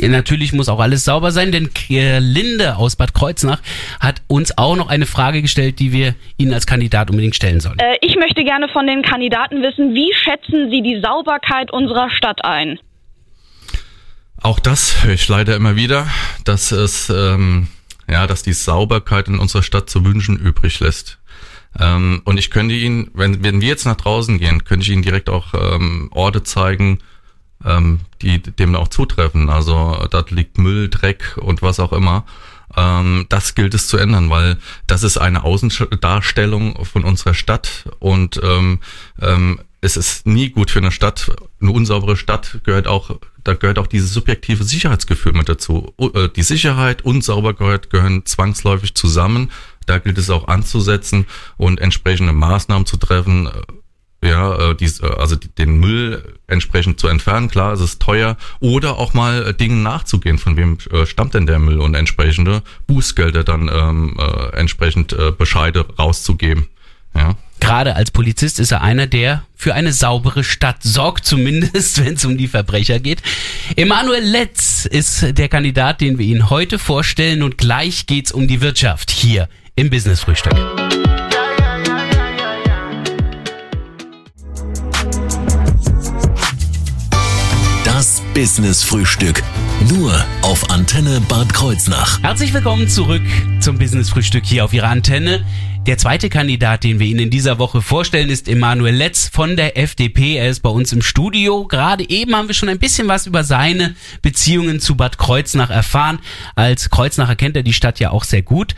Natürlich 0.00 0.52
muss 0.52 0.68
auch 0.68 0.78
alles 0.78 1.04
sauber 1.04 1.32
sein, 1.32 1.52
denn 1.52 1.70
Linde 1.88 2.76
aus 2.76 2.96
Bad 2.96 3.14
Kreuznach 3.14 3.60
hat 3.98 4.22
uns 4.26 4.56
auch 4.58 4.76
noch 4.76 4.88
eine 4.88 5.06
Frage 5.06 5.40
gestellt, 5.40 5.78
die 5.78 5.92
wir 5.92 6.14
Ihnen 6.36 6.52
als 6.52 6.66
Kandidat 6.66 7.10
unbedingt 7.10 7.34
stellen 7.34 7.60
sollen. 7.60 7.78
Äh, 7.78 7.96
ich 8.02 8.16
möchte 8.16 8.44
gerne 8.44 8.68
von 8.68 8.86
den 8.86 9.02
Kandidaten 9.02 9.62
wissen, 9.62 9.94
wie 9.94 10.12
schätzen 10.12 10.70
Sie 10.70 10.82
die 10.82 11.00
Sauberkeit 11.00 11.70
unserer 11.72 12.10
Stadt 12.10 12.44
ein? 12.44 12.78
Auch 14.42 14.60
das 14.60 15.02
höre 15.02 15.14
ich 15.14 15.26
leider 15.28 15.56
immer 15.56 15.76
wieder, 15.76 16.06
dass 16.44 16.72
es, 16.72 17.08
ähm, 17.08 17.68
ja, 18.08 18.26
dass 18.26 18.42
die 18.42 18.52
Sauberkeit 18.52 19.28
in 19.28 19.38
unserer 19.38 19.62
Stadt 19.62 19.88
zu 19.88 20.04
wünschen 20.04 20.36
übrig 20.36 20.78
lässt. 20.80 21.18
Ähm, 21.80 22.20
und 22.24 22.38
ich 22.38 22.50
könnte 22.50 22.74
Ihnen, 22.74 23.10
wenn, 23.14 23.42
wenn 23.42 23.62
wir 23.62 23.68
jetzt 23.68 23.86
nach 23.86 23.96
draußen 23.96 24.38
gehen, 24.38 24.64
könnte 24.64 24.84
ich 24.84 24.92
Ihnen 24.92 25.02
direkt 25.02 25.30
auch 25.30 25.54
ähm, 25.54 26.10
Orte 26.12 26.42
zeigen, 26.42 26.98
ähm, 27.66 28.00
die 28.22 28.38
dem 28.40 28.74
auch 28.74 28.88
zutreffen. 28.88 29.50
Also 29.50 30.06
dort 30.10 30.30
liegt 30.30 30.58
Müll, 30.58 30.88
Dreck 30.88 31.36
und 31.40 31.62
was 31.62 31.80
auch 31.80 31.92
immer. 31.92 32.24
Ähm, 32.76 33.26
das 33.28 33.54
gilt 33.54 33.74
es 33.74 33.88
zu 33.88 33.96
ändern, 33.96 34.30
weil 34.30 34.58
das 34.86 35.02
ist 35.02 35.18
eine 35.18 35.44
Außendarstellung 35.44 36.84
von 36.84 37.04
unserer 37.04 37.34
Stadt 37.34 37.84
und 37.98 38.40
ähm, 38.42 38.80
ähm, 39.20 39.60
es 39.80 39.96
ist 39.96 40.26
nie 40.26 40.50
gut 40.50 40.70
für 40.70 40.80
eine 40.80 40.90
Stadt. 40.90 41.30
Eine 41.60 41.70
unsaubere 41.70 42.16
Stadt 42.16 42.60
gehört 42.64 42.88
auch, 42.88 43.10
da 43.44 43.54
gehört 43.54 43.78
auch 43.78 43.86
dieses 43.86 44.12
subjektive 44.12 44.64
Sicherheitsgefühl 44.64 45.32
mit 45.32 45.48
dazu. 45.48 45.94
Äh, 45.98 46.28
Die 46.34 46.42
Sicherheit 46.42 47.02
und 47.02 47.22
Sauberkeit 47.22 47.90
gehören 47.90 48.26
zwangsläufig 48.26 48.94
zusammen. 48.94 49.50
Da 49.86 49.98
gilt 49.98 50.18
es 50.18 50.30
auch 50.30 50.48
anzusetzen 50.48 51.26
und 51.56 51.80
entsprechende 51.80 52.32
Maßnahmen 52.32 52.86
zu 52.86 52.96
treffen, 52.96 53.48
ja, 54.26 54.70
äh, 54.70 54.74
dies, 54.74 55.00
äh, 55.00 55.06
also 55.06 55.36
den 55.36 55.78
Müll 55.78 56.34
entsprechend 56.46 57.00
zu 57.00 57.08
entfernen, 57.08 57.48
klar, 57.48 57.72
es 57.72 57.80
ist 57.80 58.00
teuer, 58.00 58.36
oder 58.60 58.98
auch 58.98 59.14
mal 59.14 59.46
äh, 59.46 59.54
Dingen 59.54 59.82
nachzugehen, 59.82 60.38
von 60.38 60.56
wem 60.56 60.78
stammt 61.04 61.34
denn 61.34 61.46
der 61.46 61.58
Müll 61.58 61.80
und 61.80 61.94
entsprechende 61.94 62.62
Bußgelder 62.86 63.44
dann 63.44 63.70
ähm, 63.72 64.16
äh, 64.18 64.56
entsprechend 64.56 65.12
äh, 65.12 65.32
Bescheide 65.32 65.86
rauszugeben. 65.98 66.66
Ja. 67.14 67.36
Gerade 67.60 67.96
als 67.96 68.10
Polizist 68.10 68.60
ist 68.60 68.70
er 68.70 68.82
einer, 68.82 69.06
der 69.06 69.44
für 69.54 69.74
eine 69.74 69.92
saubere 69.92 70.44
Stadt 70.44 70.82
sorgt, 70.82 71.24
zumindest 71.24 71.98
wenn 72.04 72.14
es 72.14 72.24
um 72.24 72.36
die 72.36 72.48
Verbrecher 72.48 73.00
geht. 73.00 73.22
Emanuel 73.76 74.22
Letz 74.22 74.84
ist 74.84 75.38
der 75.38 75.48
Kandidat, 75.48 76.00
den 76.00 76.18
wir 76.18 76.26
Ihnen 76.26 76.50
heute 76.50 76.78
vorstellen 76.78 77.42
und 77.42 77.56
gleich 77.56 78.06
geht's 78.06 78.32
um 78.32 78.46
die 78.46 78.60
Wirtschaft 78.60 79.10
hier 79.10 79.48
im 79.74 79.90
Business 79.90 80.20
Frühstück. 80.20 80.54
Business 88.36 88.82
Frühstück. 88.82 89.42
Nur 89.88 90.12
auf 90.42 90.68
Antenne 90.68 91.22
Bad 91.26 91.54
Kreuznach. 91.54 92.22
Herzlich 92.22 92.52
willkommen 92.52 92.86
zurück 92.86 93.22
zum 93.60 93.78
Business 93.78 94.10
Frühstück 94.10 94.44
hier 94.44 94.62
auf 94.66 94.74
Ihrer 94.74 94.90
Antenne. 94.90 95.42
Der 95.86 95.96
zweite 95.96 96.28
Kandidat, 96.28 96.84
den 96.84 96.98
wir 96.98 97.06
Ihnen 97.06 97.20
in 97.20 97.30
dieser 97.30 97.58
Woche 97.58 97.80
vorstellen, 97.80 98.28
ist 98.28 98.46
Emanuel 98.46 98.94
Letz 98.94 99.30
von 99.32 99.56
der 99.56 99.78
FDP. 99.78 100.36
Er 100.36 100.50
ist 100.50 100.60
bei 100.60 100.68
uns 100.68 100.92
im 100.92 101.00
Studio. 101.00 101.66
Gerade 101.66 102.06
eben 102.10 102.36
haben 102.36 102.46
wir 102.46 102.54
schon 102.54 102.68
ein 102.68 102.78
bisschen 102.78 103.08
was 103.08 103.26
über 103.26 103.42
seine 103.42 103.96
Beziehungen 104.20 104.80
zu 104.80 104.96
Bad 104.96 105.16
Kreuznach 105.16 105.70
erfahren. 105.70 106.18
Als 106.56 106.90
Kreuznacher 106.90 107.36
kennt 107.36 107.56
er 107.56 107.62
die 107.62 107.72
Stadt 107.72 108.00
ja 108.00 108.10
auch 108.10 108.24
sehr 108.24 108.42
gut 108.42 108.74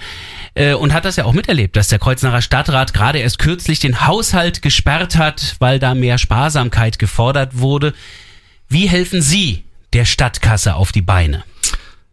äh, 0.55 0.75
und 0.75 0.93
hat 0.93 1.05
das 1.05 1.17
ja 1.17 1.25
auch 1.25 1.33
miterlebt, 1.33 1.75
dass 1.75 1.89
der 1.89 1.99
Kreuznacher 1.99 2.43
Stadtrat 2.43 2.95
gerade 2.95 3.19
erst 3.19 3.41
kürzlich 3.41 3.81
den 3.81 4.07
Haushalt 4.07 4.63
gesperrt 4.63 5.17
hat, 5.17 5.57
weil 5.59 5.81
da 5.81 5.97
mehr 5.97 6.19
Sparsamkeit 6.19 7.01
gefordert 7.01 7.59
wurde. 7.59 7.93
Wie 8.70 8.87
helfen 8.87 9.23
Sie 9.23 9.65
der 9.94 10.05
Stadtkasse 10.05 10.75
auf 10.75 10.93
die 10.93 11.00
Beine? 11.00 11.43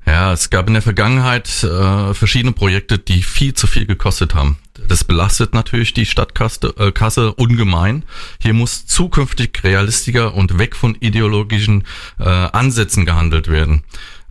Ja, 0.06 0.32
es 0.32 0.50
gab 0.50 0.68
in 0.68 0.74
der 0.74 0.82
Vergangenheit 0.82 1.50
äh, 1.64 2.14
verschiedene 2.14 2.54
Projekte, 2.54 2.98
die 2.98 3.24
viel 3.24 3.54
zu 3.54 3.68
viel 3.68 3.86
gekostet 3.86 4.36
haben. 4.36 4.58
Das 4.88 5.04
belastet 5.04 5.54
natürlich 5.54 5.94
die 5.94 6.06
Stadtkasse 6.06 6.74
äh, 6.78 6.92
Kasse 6.94 7.34
ungemein. 7.34 8.04
Hier 8.40 8.54
muss 8.54 8.86
zukünftig 8.86 9.64
realistischer 9.66 10.34
und 10.34 10.58
weg 10.58 10.78
von 10.78 10.96
ideologischen 10.96 11.84
äh, 12.20 12.24
Ansätzen 12.24 13.06
gehandelt 13.06 13.50
werden. 13.50 13.84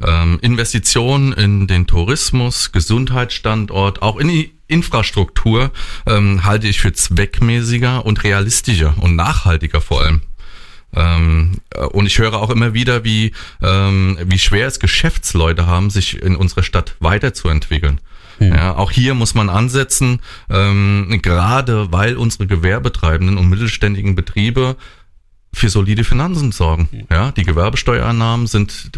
Ähm, 0.03 0.39
Investitionen 0.41 1.33
in 1.35 1.67
den 1.67 1.87
Tourismus, 1.87 2.73
Gesundheitsstandort, 2.73 4.01
auch 4.01 4.17
in 4.17 4.29
die 4.29 4.55
Infrastruktur 4.67 5.73
ähm, 6.07 6.45
halte 6.45 6.69
ich 6.69 6.81
für 6.81 6.93
zweckmäßiger 6.95 8.07
und 8.07 8.25
realistischer 8.25 8.95
und 8.99 9.15
nachhaltiger 9.15 9.83
vor 9.83 10.03
allem. 10.03 10.23
Ähm, 10.95 11.59
äh, 11.71 11.85
und 11.85 12.07
ich 12.07 12.19
höre 12.19 12.35
auch 12.35 12.51
immer 12.51 12.75
wieder, 12.75 13.05
wie, 13.05 13.33
ähm, 13.63 14.19
wie 14.25 14.39
schwer 14.39 14.67
es 14.67 14.81
Geschäftsleute 14.81 15.67
haben, 15.67 15.91
sich 15.91 16.21
in 16.23 16.37
unserer 16.37 16.63
Stadt 16.63 16.95
weiterzuentwickeln. 17.01 18.01
Ja, 18.41 18.77
auch 18.77 18.91
hier 18.91 19.15
muss 19.15 19.35
man 19.35 19.49
ansetzen, 19.49 20.21
ähm, 20.51 21.21
gerade 21.23 21.93
weil 21.93 22.17
unsere 22.17 22.49
gewerbetreibenden 22.49 23.39
und 23.39 23.49
mittelständigen 23.49 24.17
Betriebe 24.17 24.77
für 25.55 25.69
solide 25.69 26.05
Finanzen 26.05 26.53
sorgen. 26.53 27.07
Ja, 27.11 27.33
die 27.33 27.45
Gewerbesteuereinnahmen 27.45 28.47
sind, 28.47 28.91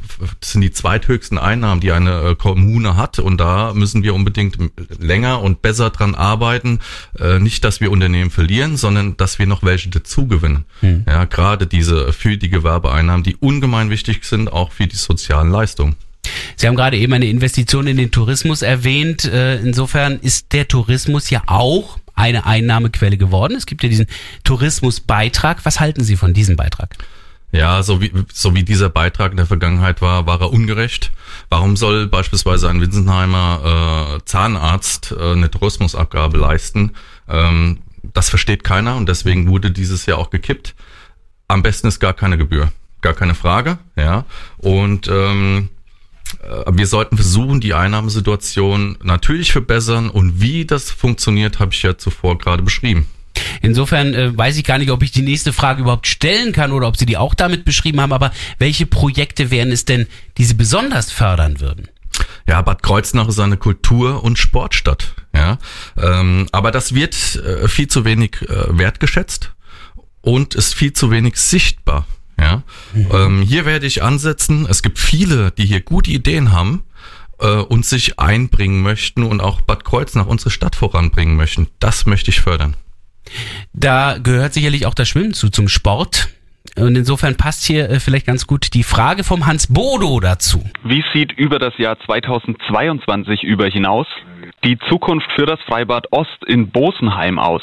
sind 0.43 0.61
die 0.63 0.73
zweithöchsten 0.73 1.39
Einnahmen, 1.39 1.81
die 1.81 1.93
eine 1.93 2.31
äh, 2.31 2.35
Kommune 2.35 2.97
hat. 2.97 3.19
Und 3.19 3.39
da 3.39 3.73
müssen 3.75 4.03
wir 4.03 4.15
unbedingt 4.15 4.59
länger 4.99 5.43
und 5.43 5.63
besser 5.63 5.91
dran 5.91 6.15
arbeiten. 6.15 6.81
Äh, 7.19 7.39
nicht, 7.39 7.65
dass 7.65 7.81
wir 7.81 7.91
Unternehmen 7.91 8.31
verlieren, 8.31 8.77
sondern 8.77 9.17
dass 9.17 9.39
wir 9.39 9.47
noch 9.47 9.63
welche 9.63 9.91
dazugewinnen. 9.91 10.65
Ja, 11.07 11.25
gerade 11.25 11.67
diese 11.67 12.13
für 12.13 12.37
die 12.37 12.49
Gewerbeeinnahmen, 12.49 13.23
die 13.23 13.37
ungemein 13.37 13.91
wichtig 13.91 14.25
sind, 14.25 14.53
auch 14.53 14.73
für 14.73 14.87
die 14.87 14.97
sozialen 14.97 15.51
Leistungen. 15.51 15.97
Sie 16.57 16.67
haben 16.67 16.77
gerade 16.77 16.97
eben 16.97 17.13
eine 17.13 17.27
Investition 17.27 17.87
in 17.87 17.97
den 17.97 18.11
Tourismus 18.11 18.63
erwähnt. 18.63 19.25
Äh, 19.25 19.61
Insofern 19.61 20.19
ist 20.21 20.53
der 20.53 20.69
Tourismus 20.69 21.31
ja 21.31 21.43
auch 21.47 21.99
eine 22.17 22.47
Einnahmequelle 22.47 23.17
geworden. 23.17 23.55
Es 23.57 23.67
gibt 23.67 23.83
ja 23.83 23.89
diesen 23.89 24.07
Tourismusbeitrag. 24.43 25.65
Was 25.65 25.79
halten 25.79 26.03
Sie 26.03 26.17
von 26.17 26.35
diesem 26.35 26.57
Beitrag? 26.57 26.97
Ja, 27.53 27.83
so 27.83 28.01
wie, 28.01 28.13
so 28.33 28.55
wie 28.55 28.65
dieser 28.65 28.91
Beitrag 28.91 29.31
in 29.31 29.37
der 29.37 29.47
Vergangenheit 29.47 30.03
war, 30.03 30.27
war 30.27 30.41
er 30.41 30.53
ungerecht. 30.53 31.13
Warum 31.49 31.77
soll 31.77 32.07
beispielsweise 32.09 32.69
ein 32.69 32.81
Winsenheimer 32.81 34.17
äh, 34.17 34.25
Zahnarzt 34.25 35.15
äh, 35.17 35.33
eine 35.33 35.51
Tourismusabgabe 35.51 36.37
leisten? 36.37 36.93
Ähm, 37.29 37.79
das 38.13 38.29
versteht 38.29 38.65
keiner 38.65 38.97
und 38.97 39.09
deswegen 39.09 39.49
wurde 39.49 39.71
dieses 39.71 40.07
Jahr 40.07 40.19
auch 40.19 40.31
gekippt. 40.31 40.75
Am 41.49 41.63
besten 41.63 41.87
ist 41.87 42.01
gar 42.01 42.15
keine 42.15 42.37
Gebühr, 42.37 42.73
gar 43.01 43.15
keine 43.15 43.35
Frage, 43.35 43.79
ja. 43.95 44.25
Und 44.59 45.09
ähm, 45.09 45.69
äh, 45.69 45.76
wir 46.71 46.87
sollten 46.87 47.17
versuchen, 47.17 47.61
die 47.61 47.75
Einnahmesituation 47.75 48.99
natürlich 49.03 49.53
verbessern 49.53 50.11
und 50.11 50.41
wie 50.41 50.65
das 50.65 50.91
funktioniert, 50.91 51.59
habe 51.59 51.73
ich 51.73 51.83
ja 51.83 51.97
zuvor 51.99 52.39
gerade 52.39 52.63
beschrieben. 52.63 53.07
Insofern 53.63 54.15
äh, 54.15 54.37
weiß 54.37 54.57
ich 54.57 54.65
gar 54.65 54.79
nicht, 54.79 54.91
ob 54.91 55.03
ich 55.03 55.11
die 55.11 55.23
nächste 55.23 55.53
Frage 55.53 55.83
überhaupt 55.83 56.07
stellen 56.07 56.53
kann 56.53 56.73
oder 56.73 56.87
ob 56.89 56.97
Sie 56.97 57.07
die 57.07 57.17
auch 57.17 57.35
damit 57.35 57.65
beschrieben 57.65 58.01
haben, 58.01 58.13
aber 58.13 58.33
welche 58.59 58.87
Projekte 58.87 59.51
wären 59.51 59.73
es 59.73 59.85
denn, 59.85 60.07
die 60.39 60.45
Sie 60.45 60.55
besonders 60.55 61.13
fördern 61.13 61.61
würden? 61.61 61.89
Ja, 62.47 62.63
Bad 62.63 62.83
Kreuznach 62.83 63.29
ist 63.29 63.39
eine 63.39 63.57
Kultur- 63.57 64.25
und 64.25 64.39
Sportstadt. 64.39 65.15
Ja, 65.35 65.59
ähm, 66.01 66.47
aber 66.53 66.71
das 66.71 66.95
wird 66.95 67.37
äh, 67.37 67.69
viel 67.69 67.89
zu 67.89 68.05
wenig 68.05 68.41
äh, 68.43 68.79
wertgeschätzt 68.79 69.53
und 70.23 70.55
ist 70.55 70.75
viel 70.75 70.93
zu 70.93 71.11
wenig 71.11 71.37
sichtbar. 71.37 72.07
Ja, 72.39 72.63
mhm. 72.93 73.09
ähm, 73.13 73.43
hier 73.43 73.65
werde 73.65 73.87
ich 73.87 74.03
ansetzen. 74.03 74.67
Es 74.69 74.83
gibt 74.83 74.99
viele, 74.99 75.53
die 75.53 75.65
hier 75.65 75.81
gute 75.81 76.11
Ideen 76.11 76.53
haben 76.53 76.83
äh, 77.41 77.47
und 77.47 77.87
sich 77.87 78.19
einbringen 78.19 78.83
möchten 78.83 79.23
und 79.23 79.41
auch 79.41 79.61
Bad 79.63 79.85
Kreuznach, 79.85 80.27
unsere 80.27 80.51
Stadt 80.51 80.77
voranbringen 80.77 81.37
möchten. 81.37 81.69
Das 81.79 82.07
möchte 82.07 82.31
ich 82.31 82.41
fördern. 82.41 82.77
Da 83.73 84.19
gehört 84.19 84.55
sicherlich 84.55 84.87
auch 84.87 84.95
das 84.95 85.09
Schwimmen 85.09 85.35
zu 85.35 85.49
zum 85.49 85.69
Sport. 85.69 86.29
Und 86.77 86.97
insofern 86.97 87.37
passt 87.37 87.65
hier 87.65 87.89
äh, 87.89 88.01
vielleicht 88.01 88.27
ganz 88.27 88.47
gut 88.47 88.75
die 88.75 88.83
Frage 88.83 89.25
vom 89.25 89.47
Hans 89.47 89.73
Bodo 89.73 90.21
dazu. 90.21 90.63
Wie 90.85 91.03
sieht 91.15 91.33
über 91.33 91.59
das 91.59 91.77
Jahr 91.79 91.99
2022 92.05 93.43
über 93.45 93.67
hinaus 93.67 94.07
die 94.65 94.79
Zukunft 94.89 95.29
für 95.37 95.47
das 95.47 95.61
Freibad 95.63 96.13
Ost 96.13 96.45
in 96.47 96.71
Bosenheim 96.71 97.39
aus? 97.39 97.63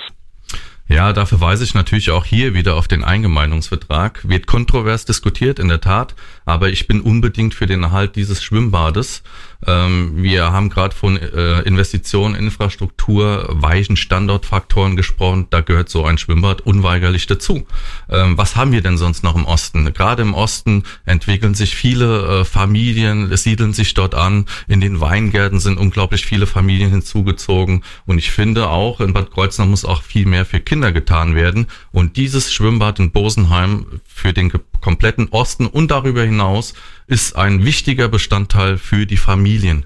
Ja, 0.88 1.14
da 1.14 1.26
verweise 1.26 1.64
ich 1.64 1.74
natürlich 1.74 2.12
auch 2.12 2.26
hier 2.26 2.54
wieder 2.54 2.76
auf 2.76 2.88
den 2.88 3.04
Eingemeindungsvertrag. 3.04 4.28
Wird 4.28 4.48
kontrovers 4.48 5.06
diskutiert, 5.06 5.60
in 5.60 5.70
der 5.70 5.82
Tat, 5.82 6.14
aber 6.46 6.70
ich 6.70 6.88
bin 6.88 7.02
unbedingt 7.02 7.54
für 7.54 7.66
den 7.66 7.84
Erhalt 7.84 8.16
dieses 8.16 8.44
Schwimmbades. 8.44 9.24
Ähm, 9.66 10.12
wir 10.16 10.52
haben 10.52 10.70
gerade 10.70 10.96
von 10.96 11.18
äh, 11.18 11.62
Investitionen, 11.62 12.36
Infrastruktur, 12.36 13.48
weichen 13.50 13.96
Standortfaktoren 13.96 14.96
gesprochen. 14.96 15.48
Da 15.50 15.62
gehört 15.62 15.90
so 15.90 16.06
ein 16.06 16.18
Schwimmbad 16.18 16.62
unweigerlich 16.62 17.28
dazu. 17.28 17.66
Ähm, 18.10 18.38
was 18.38 18.56
haben 18.56 18.72
wir 18.72 18.82
denn 18.82 18.98
sonst 18.98 19.24
noch 19.24 19.36
im 19.36 19.46
Osten? 19.46 19.92
Gerade 19.94 20.22
im 20.22 20.34
Osten 20.34 20.84
entwickeln 21.06 21.54
sich 21.54 21.76
viele 21.76 22.42
äh, 22.42 22.46
Familien, 22.46 23.36
siedeln 23.36 23.74
sich 23.74 23.94
dort 23.94 24.16
an. 24.16 24.46
In 24.68 24.82
den 24.82 25.00
Weingärten 25.00 25.60
sind 25.60 25.78
unglaublich 25.78 26.26
viele 26.26 26.48
Familien 26.48 26.90
hinzugezogen. 26.90 27.84
Und 28.06 28.18
ich 28.18 28.32
finde 28.32 28.70
auch, 28.70 29.00
in 29.00 29.14
Bad 29.14 29.32
Kreuznach 29.32 29.66
muss 29.66 29.86
auch 29.86 30.04
viel 30.04 30.26
mehr 30.26 30.46
für 30.46 30.60
Kinder 30.60 30.92
getan 30.92 31.36
werden. 31.36 31.68
Und 31.92 32.18
dieses 32.18 32.54
Schwimmbad 32.54 33.00
in 33.00 33.12
Bosenheim 33.12 34.02
für 34.06 34.34
den 34.34 34.50
kompletten 34.84 35.30
Osten 35.30 35.66
und 35.66 35.90
darüber 35.90 36.24
hinaus 36.24 36.76
ist 37.08 37.36
ein 37.36 37.66
wichtiger 37.66 38.10
Bestandteil 38.10 38.78
für 38.78 39.08
die 39.08 39.18
Familien. 39.18 39.86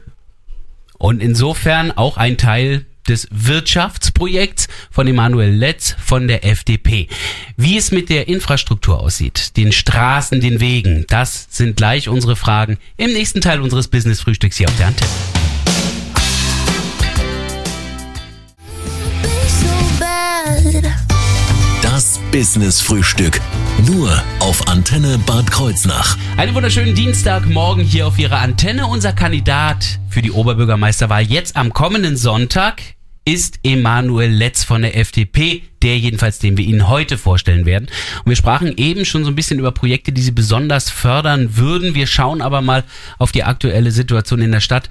Und 0.97 1.21
insofern 1.21 1.91
auch 1.91 2.17
ein 2.17 2.37
Teil 2.37 2.85
des 3.07 3.27
Wirtschaftsprojekts 3.31 4.67
von 4.91 5.07
Emanuel 5.07 5.51
Letz 5.51 5.95
von 6.03 6.27
der 6.27 6.45
FDP. 6.45 7.07
Wie 7.55 7.77
es 7.77 7.91
mit 7.91 8.09
der 8.09 8.27
Infrastruktur 8.27 8.99
aussieht, 8.99 9.55
den 9.55 9.71
Straßen, 9.71 10.41
den 10.41 10.59
Wegen, 10.59 11.05
das 11.07 11.47
sind 11.49 11.77
gleich 11.77 12.09
unsere 12.09 12.35
Fragen 12.35 12.77
im 12.97 13.13
nächsten 13.13 13.39
Teil 13.39 13.61
unseres 13.61 13.87
Business-Frühstücks 13.87 14.57
hier 14.57 14.67
auf 14.67 14.77
der 14.77 14.87
Antenne. 14.87 15.11
Das 21.81 22.19
Business-Frühstück. 22.31 23.39
Nur 23.87 24.21
auf 24.57 24.67
Antenne 24.69 25.19
Bad 25.19 25.51
Kreuznach. 25.51 26.17
Einen 26.35 26.55
wunderschönen 26.55 26.95
Dienstagmorgen 26.95 27.83
hier 27.83 28.07
auf 28.07 28.17
Ihrer 28.17 28.39
Antenne. 28.39 28.87
Unser 28.87 29.13
Kandidat 29.13 29.99
für 30.09 30.23
die 30.23 30.31
Oberbürgermeisterwahl 30.31 31.21
jetzt 31.21 31.55
am 31.55 31.73
kommenden 31.73 32.17
Sonntag 32.17 32.81
ist 33.23 33.59
Emanuel 33.63 34.31
Letz 34.31 34.63
von 34.63 34.81
der 34.81 34.97
FDP, 34.97 35.61
der 35.83 35.99
jedenfalls, 35.99 36.39
den 36.39 36.57
wir 36.57 36.65
Ihnen 36.65 36.87
heute 36.87 37.19
vorstellen 37.19 37.65
werden. 37.65 37.87
Und 38.23 38.29
wir 38.29 38.35
sprachen 38.35 38.75
eben 38.77 39.05
schon 39.05 39.23
so 39.25 39.29
ein 39.29 39.35
bisschen 39.35 39.59
über 39.59 39.71
Projekte, 39.71 40.11
die 40.11 40.21
Sie 40.21 40.31
besonders 40.31 40.89
fördern 40.89 41.57
würden. 41.57 41.93
Wir 41.93 42.07
schauen 42.07 42.41
aber 42.41 42.61
mal 42.61 42.83
auf 43.19 43.31
die 43.31 43.43
aktuelle 43.43 43.91
Situation 43.91 44.41
in 44.41 44.51
der 44.51 44.61
Stadt. 44.61 44.89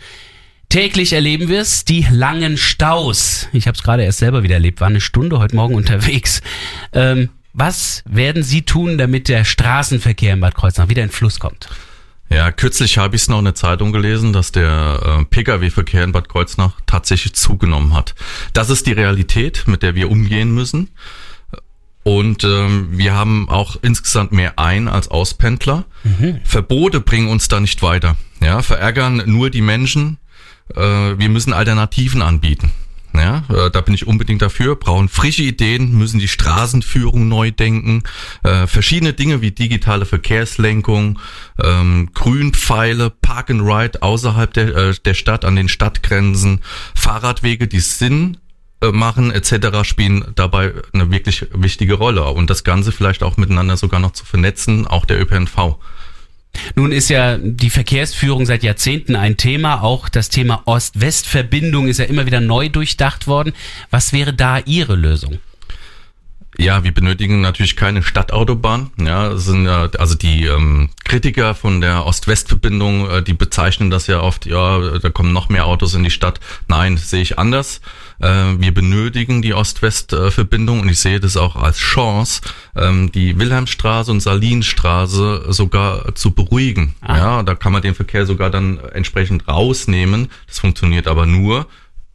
Täglich 0.68 1.12
erleben 1.12 1.48
wir 1.48 1.60
es, 1.60 1.84
die 1.84 2.06
langen 2.10 2.56
Staus. 2.56 3.48
Ich 3.52 3.66
habe 3.66 3.76
es 3.76 3.82
gerade 3.82 4.04
erst 4.04 4.18
selber 4.18 4.44
wieder 4.44 4.54
erlebt, 4.54 4.80
war 4.80 4.88
eine 4.88 5.00
Stunde 5.00 5.40
heute 5.40 5.56
Morgen 5.56 5.74
unterwegs. 5.76 6.40
Ähm, 6.92 7.30
was 7.56 8.02
werden 8.06 8.42
Sie 8.42 8.62
tun, 8.62 8.98
damit 8.98 9.28
der 9.28 9.44
Straßenverkehr 9.44 10.34
in 10.34 10.40
Bad 10.40 10.54
Kreuznach 10.54 10.88
wieder 10.88 11.02
in 11.02 11.10
Fluss 11.10 11.40
kommt? 11.40 11.68
Ja, 12.28 12.50
kürzlich 12.50 12.98
habe 12.98 13.16
ich 13.16 13.22
es 13.22 13.28
noch 13.28 13.38
in 13.38 13.44
der 13.46 13.54
Zeitung 13.54 13.92
gelesen, 13.92 14.32
dass 14.32 14.52
der 14.52 15.20
äh, 15.20 15.24
Pkw-Verkehr 15.24 16.04
in 16.04 16.12
Bad 16.12 16.28
Kreuznach 16.28 16.72
tatsächlich 16.84 17.34
zugenommen 17.34 17.94
hat. 17.94 18.14
Das 18.52 18.68
ist 18.68 18.86
die 18.86 18.92
Realität, 18.92 19.64
mit 19.66 19.82
der 19.82 19.94
wir 19.94 20.10
umgehen 20.10 20.52
müssen. 20.52 20.90
Und 22.02 22.44
ähm, 22.44 22.88
wir 22.92 23.14
haben 23.14 23.48
auch 23.48 23.76
insgesamt 23.82 24.32
mehr 24.32 24.58
Ein- 24.58 24.88
als 24.88 25.08
Auspendler. 25.08 25.86
Mhm. 26.04 26.40
Verbote 26.44 27.00
bringen 27.00 27.28
uns 27.28 27.48
da 27.48 27.58
nicht 27.58 27.82
weiter. 27.82 28.16
Ja, 28.40 28.60
verärgern 28.60 29.22
nur 29.26 29.50
die 29.50 29.62
Menschen, 29.62 30.18
äh, 30.74 30.80
wir 30.80 31.28
müssen 31.28 31.52
Alternativen 31.52 32.22
anbieten. 32.22 32.70
Ja, 33.18 33.44
äh, 33.48 33.70
da 33.70 33.80
bin 33.80 33.94
ich 33.94 34.06
unbedingt 34.06 34.42
dafür. 34.42 34.76
Brauchen 34.76 35.08
frische 35.08 35.42
Ideen, 35.42 35.96
müssen 35.96 36.18
die 36.18 36.28
Straßenführung 36.28 37.28
neu 37.28 37.50
denken. 37.50 38.02
Äh, 38.42 38.66
verschiedene 38.66 39.12
Dinge 39.12 39.40
wie 39.40 39.50
digitale 39.50 40.06
Verkehrslenkung, 40.06 41.18
ähm, 41.62 42.10
Grünpfeile, 42.14 43.10
Park 43.10 43.50
and 43.50 43.62
Ride 43.62 44.02
außerhalb 44.02 44.52
der, 44.52 44.76
äh, 44.76 44.94
der 45.04 45.14
Stadt, 45.14 45.44
an 45.44 45.56
den 45.56 45.68
Stadtgrenzen, 45.68 46.60
Fahrradwege, 46.94 47.68
die 47.68 47.80
Sinn 47.80 48.38
äh, 48.82 48.92
machen 48.92 49.30
etc. 49.30 49.88
spielen 49.88 50.24
dabei 50.34 50.74
eine 50.92 51.10
wirklich 51.10 51.46
wichtige 51.52 51.94
Rolle. 51.94 52.24
Und 52.24 52.50
das 52.50 52.62
Ganze 52.62 52.92
vielleicht 52.92 53.22
auch 53.22 53.36
miteinander 53.36 53.76
sogar 53.76 54.00
noch 54.00 54.12
zu 54.12 54.24
vernetzen, 54.24 54.86
auch 54.86 55.06
der 55.06 55.20
ÖPNV. 55.20 55.78
Nun 56.74 56.92
ist 56.92 57.08
ja 57.08 57.38
die 57.38 57.70
Verkehrsführung 57.70 58.46
seit 58.46 58.62
Jahrzehnten 58.62 59.16
ein 59.16 59.36
Thema. 59.36 59.82
Auch 59.82 60.08
das 60.08 60.28
Thema 60.28 60.62
Ost-West-Verbindung 60.66 61.88
ist 61.88 61.98
ja 61.98 62.04
immer 62.04 62.26
wieder 62.26 62.40
neu 62.40 62.68
durchdacht 62.68 63.26
worden. 63.26 63.52
Was 63.90 64.12
wäre 64.12 64.32
da 64.32 64.58
Ihre 64.58 64.96
Lösung? 64.96 65.38
Ja, 66.58 66.84
wir 66.84 66.92
benötigen 66.92 67.42
natürlich 67.42 67.76
keine 67.76 68.02
Stadtautobahn. 68.02 68.90
Ja, 68.98 69.36
sind 69.36 69.66
ja 69.66 69.90
also 69.98 70.14
die 70.14 70.46
ähm, 70.46 70.88
Kritiker 71.04 71.54
von 71.54 71.82
der 71.82 72.06
Ost-West-Verbindung, 72.06 73.10
äh, 73.10 73.22
die 73.22 73.34
bezeichnen 73.34 73.90
das 73.90 74.06
ja 74.06 74.20
oft. 74.20 74.46
Ja, 74.46 74.98
da 74.98 75.10
kommen 75.10 75.34
noch 75.34 75.50
mehr 75.50 75.66
Autos 75.66 75.94
in 75.94 76.02
die 76.02 76.10
Stadt. 76.10 76.40
Nein, 76.68 76.96
sehe 76.96 77.20
ich 77.20 77.38
anders. 77.38 77.82
Äh, 78.20 78.54
wir 78.58 78.72
benötigen 78.72 79.42
die 79.42 79.54
Ost-West-Verbindung 79.54 80.80
und 80.80 80.88
ich 80.88 81.00
sehe 81.00 81.20
das 81.20 81.36
auch 81.36 81.56
als 81.56 81.78
Chance, 81.78 82.40
ähm, 82.74 83.12
die 83.12 83.38
Wilhelmstraße 83.38 84.10
und 84.10 84.20
Salinstraße 84.20 85.46
sogar 85.48 86.14
zu 86.14 86.32
beruhigen. 86.32 86.94
Ah. 87.00 87.16
Ja, 87.16 87.42
da 87.42 87.54
kann 87.54 87.72
man 87.72 87.82
den 87.82 87.94
Verkehr 87.94 88.26
sogar 88.26 88.50
dann 88.50 88.78
entsprechend 88.92 89.48
rausnehmen. 89.48 90.28
Das 90.46 90.58
funktioniert 90.58 91.06
aber 91.06 91.26
nur, 91.26 91.66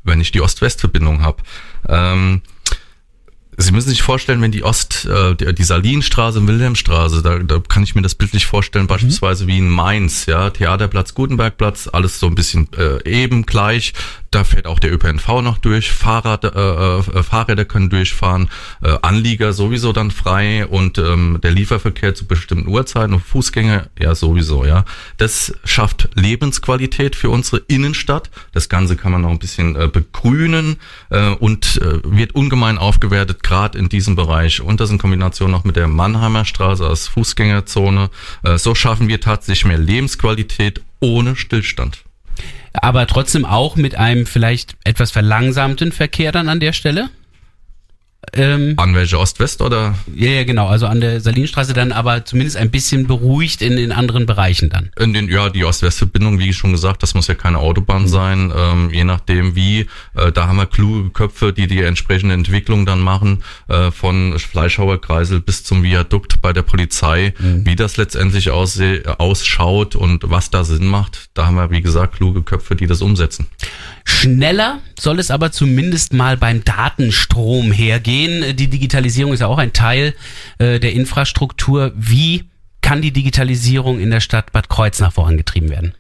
wenn 0.03 0.21
ich 0.21 0.31
die 0.31 0.41
Ost-West-Verbindung 0.41 1.21
habe. 1.21 1.43
Ähm, 1.87 2.41
Sie 3.57 3.71
müssen 3.73 3.89
sich 3.89 4.01
vorstellen, 4.01 4.41
wenn 4.41 4.51
die 4.51 4.63
Ost, 4.63 5.05
äh, 5.05 5.35
die 5.35 5.63
Salinstraße 5.63 6.39
und 6.39 6.47
Wilhelmstraße, 6.47 7.21
da, 7.21 7.39
da 7.39 7.59
kann 7.59 7.83
ich 7.83 7.95
mir 7.95 8.01
das 8.01 8.15
bildlich 8.15 8.45
vorstellen, 8.45 8.87
beispielsweise 8.87 9.43
mhm. 9.43 9.47
wie 9.47 9.57
in 9.59 9.69
Mainz, 9.69 10.25
ja, 10.25 10.49
Theaterplatz, 10.49 11.13
Gutenbergplatz, 11.13 11.89
alles 11.91 12.19
so 12.19 12.27
ein 12.27 12.35
bisschen 12.35 12.69
äh, 12.77 13.03
eben 13.09 13.45
gleich. 13.45 13.93
Da 14.31 14.45
fährt 14.45 14.65
auch 14.65 14.79
der 14.79 14.93
ÖPNV 14.93 15.41
noch 15.41 15.57
durch, 15.57 15.91
Fahrrad, 15.91 16.45
äh, 16.45 16.47
äh, 16.47 17.21
Fahrräder 17.21 17.65
können 17.65 17.89
durchfahren, 17.89 18.49
äh, 18.81 18.97
Anlieger 19.01 19.51
sowieso 19.51 19.91
dann 19.91 20.09
frei 20.09 20.65
und 20.65 20.97
ähm, 20.97 21.39
der 21.43 21.51
Lieferverkehr 21.51 22.15
zu 22.15 22.25
bestimmten 22.25 22.69
Uhrzeiten 22.69 23.13
und 23.13 23.19
Fußgänger 23.19 23.87
ja 23.99 24.15
sowieso, 24.15 24.63
ja. 24.63 24.85
Das 25.17 25.53
schafft 25.65 26.07
Lebensqualität 26.15 27.17
für 27.17 27.29
unsere 27.29 27.61
Innenstadt. 27.67 28.29
Das 28.53 28.69
Ganze 28.69 28.95
kann 28.95 29.11
man 29.11 29.23
noch 29.23 29.31
ein 29.31 29.39
bisschen 29.39 29.75
äh, 29.75 29.89
begrünen 29.89 30.77
äh, 31.09 31.31
und 31.31 31.81
äh, 31.81 31.99
wird 32.05 32.33
ungemein 32.33 32.77
aufgewertet, 32.77 33.43
gerade 33.43 33.77
in 33.77 33.89
diesem 33.89 34.15
Bereich. 34.15 34.61
Und 34.61 34.79
das 34.79 34.91
in 34.91 34.97
Kombination 34.97 35.51
noch 35.51 35.65
mit 35.65 35.75
der 35.75 35.89
Mannheimer 35.89 36.45
Straße 36.45 36.87
als 36.87 37.09
Fußgängerzone. 37.09 38.09
Äh, 38.43 38.57
so 38.57 38.75
schaffen 38.75 39.09
wir 39.09 39.19
tatsächlich 39.19 39.65
mehr 39.65 39.77
Lebensqualität 39.77 40.81
ohne 41.01 41.35
Stillstand 41.35 42.05
aber 42.73 43.07
trotzdem 43.07 43.45
auch 43.45 43.75
mit 43.75 43.95
einem 43.95 44.25
vielleicht 44.25 44.75
etwas 44.83 45.11
verlangsamten 45.11 45.91
Verkehr 45.91 46.31
dann 46.31 46.49
an 46.49 46.59
der 46.59 46.73
Stelle? 46.73 47.09
Ähm, 48.33 48.75
an 48.77 48.93
welche 48.93 49.19
Ost-West 49.19 49.61
oder? 49.61 49.95
Ja, 50.13 50.29
ja, 50.29 50.43
genau. 50.43 50.67
Also 50.67 50.85
an 50.85 51.01
der 51.01 51.21
Salinstraße 51.21 51.73
dann 51.73 51.91
aber 51.91 52.23
zumindest 52.23 52.55
ein 52.55 52.69
bisschen 52.69 53.07
beruhigt 53.07 53.63
in 53.63 53.75
den 53.75 53.91
anderen 53.91 54.27
Bereichen 54.27 54.69
dann. 54.69 54.91
In 54.99 55.13
den, 55.13 55.27
ja, 55.27 55.49
die 55.49 55.65
Ost-West-Verbindung, 55.65 56.37
wie 56.37 56.49
ich 56.49 56.55
schon 56.55 56.71
gesagt, 56.71 57.01
das 57.01 57.15
muss 57.15 57.27
ja 57.27 57.33
keine 57.33 57.57
Autobahn 57.57 58.03
mhm. 58.03 58.07
sein. 58.07 58.53
Ähm, 58.55 58.89
je 58.91 59.03
nachdem 59.05 59.55
wie, 59.55 59.87
äh, 60.15 60.31
da 60.31 60.47
haben 60.47 60.57
wir 60.57 60.67
kluge 60.67 61.09
Köpfe, 61.09 61.51
die 61.51 61.65
die 61.65 61.81
entsprechende 61.81 62.35
Entwicklung 62.35 62.85
dann 62.85 62.99
machen, 62.99 63.43
äh, 63.67 63.89
von 63.89 64.37
Fleischhauerkreisel 64.37 65.41
bis 65.41 65.63
zum 65.63 65.81
Viadukt 65.81 66.41
bei 66.41 66.53
der 66.53 66.61
Polizei, 66.61 67.33
mhm. 67.39 67.65
wie 67.65 67.75
das 67.75 67.97
letztendlich 67.97 68.51
ausschaut 68.51 69.95
und 69.95 70.29
was 70.29 70.51
da 70.51 70.63
Sinn 70.63 70.85
macht. 70.85 71.29
Da 71.33 71.47
haben 71.47 71.55
wir, 71.55 71.71
wie 71.71 71.81
gesagt, 71.81 72.17
kluge 72.17 72.43
Köpfe, 72.43 72.75
die 72.75 72.85
das 72.85 73.01
umsetzen. 73.01 73.47
Schneller 74.03 74.79
soll 74.99 75.19
es 75.19 75.31
aber 75.31 75.51
zumindest 75.51 76.13
mal 76.13 76.37
beim 76.37 76.63
Datenstrom 76.63 77.71
hergehen 77.71 78.10
gehen. 78.11 78.55
Die 78.55 78.67
Digitalisierung 78.67 79.33
ist 79.33 79.39
ja 79.39 79.47
auch 79.47 79.57
ein 79.57 79.73
Teil 79.73 80.13
äh, 80.57 80.79
der 80.79 80.93
Infrastruktur. 80.93 81.93
Wie 81.95 82.49
kann 82.81 83.01
die 83.01 83.11
Digitalisierung 83.11 83.99
in 83.99 84.11
der 84.11 84.19
Stadt 84.19 84.51
Bad 84.51 84.67
Kreuznach 84.67 85.13
vorangetrieben 85.13 85.69
werden? 85.69 85.93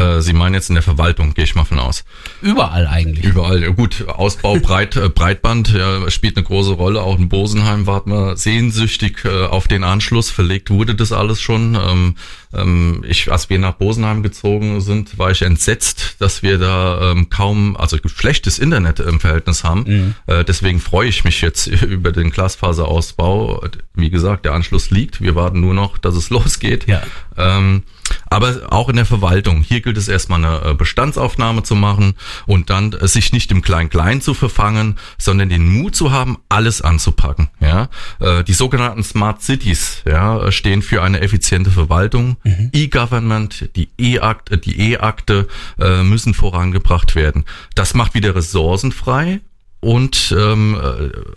Äh, 0.00 0.22
Sie 0.22 0.32
meinen 0.32 0.54
jetzt 0.54 0.70
in 0.70 0.74
der 0.74 0.82
Verwaltung, 0.82 1.34
gehe 1.34 1.44
ich 1.44 1.54
mal 1.54 1.64
von 1.64 1.78
aus. 1.78 2.04
Überall 2.40 2.86
eigentlich. 2.86 3.24
Überall. 3.24 3.62
Ja, 3.62 3.70
gut, 3.70 4.06
Ausbau 4.08 4.56
Breit, 4.56 4.96
äh, 4.96 5.08
Breitband 5.08 5.72
ja, 5.72 6.10
spielt 6.10 6.36
eine 6.36 6.44
große 6.44 6.72
Rolle. 6.72 7.02
Auch 7.02 7.18
in 7.18 7.28
Bosenheim 7.28 7.86
warten 7.86 8.10
wir 8.10 8.36
sehnsüchtig 8.36 9.24
äh, 9.24 9.46
auf 9.46 9.68
den 9.68 9.84
Anschluss. 9.84 10.30
Verlegt 10.30 10.70
wurde 10.70 10.94
das 10.94 11.12
alles 11.12 11.40
schon. 11.40 11.74
Ähm, 11.74 12.16
ähm, 12.52 13.04
ich, 13.06 13.30
als 13.30 13.50
wir 13.50 13.58
nach 13.58 13.74
Bosenheim 13.74 14.22
gezogen 14.22 14.80
sind, 14.80 15.18
war 15.18 15.30
ich 15.30 15.42
entsetzt, 15.42 16.16
dass 16.18 16.42
wir 16.42 16.58
da 16.58 17.12
ähm, 17.12 17.30
kaum, 17.30 17.76
also 17.76 17.96
schlechtes 18.06 18.58
Internet 18.58 19.00
im 19.00 19.20
Verhältnis 19.20 19.64
haben. 19.64 19.84
Mhm. 19.86 20.14
Äh, 20.26 20.44
deswegen 20.44 20.80
freue 20.80 21.08
ich 21.08 21.24
mich 21.24 21.42
jetzt 21.42 21.66
über 21.82 22.12
den 22.12 22.30
Glasfaserausbau. 22.30 23.64
Wie 23.94 24.10
gesagt, 24.10 24.44
der 24.44 24.52
Anschluss 24.52 24.90
liegt. 24.90 25.20
Wir 25.20 25.34
warten 25.34 25.60
nur 25.60 25.74
noch, 25.74 25.98
dass 25.98 26.14
es 26.14 26.30
losgeht. 26.30 26.86
Ja. 26.88 27.02
Ähm, 27.36 27.82
aber 28.30 28.72
auch 28.72 28.88
in 28.88 28.96
der 28.96 29.04
Verwaltung. 29.04 29.62
Hier 29.62 29.80
gilt 29.80 29.98
es 29.98 30.08
erstmal 30.08 30.44
eine 30.44 30.70
äh, 30.70 30.74
Bestandsaufnahme 30.74 31.64
zu 31.64 31.74
machen 31.74 32.14
und 32.46 32.70
dann 32.70 32.92
äh, 32.92 33.08
sich 33.08 33.32
nicht 33.32 33.50
im 33.50 33.60
Klein-Klein 33.60 34.20
zu 34.20 34.34
verfangen, 34.34 34.96
sondern 35.18 35.48
den 35.48 35.68
Mut 35.68 35.96
zu 35.96 36.12
haben, 36.12 36.38
alles 36.48 36.80
anzupacken. 36.80 37.48
Ja, 37.60 37.88
äh, 38.20 38.44
die 38.44 38.52
sogenannten 38.52 39.02
Smart 39.02 39.42
Cities 39.42 40.02
ja, 40.06 40.50
stehen 40.52 40.80
für 40.80 41.02
eine 41.02 41.20
effiziente 41.20 41.70
Verwaltung. 41.70 42.36
Mhm. 42.44 42.70
E-Government, 42.72 43.70
die 43.74 43.88
E-Akte, 43.98 44.58
die 44.58 44.92
E-Akte 44.92 45.48
äh, 45.80 46.04
müssen 46.04 46.32
vorangebracht 46.32 47.16
werden. 47.16 47.44
Das 47.74 47.94
macht 47.94 48.14
wieder 48.14 48.34
Ressourcen 48.36 48.92
frei 48.92 49.40
und 49.80 50.34
ähm, 50.38 50.78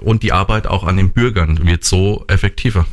und 0.02 0.22
die 0.22 0.32
Arbeit 0.32 0.68
auch 0.68 0.84
an 0.84 0.98
den 0.98 1.12
Bürgern 1.12 1.66
wird 1.66 1.86
so 1.86 2.26
effektiver. 2.28 2.86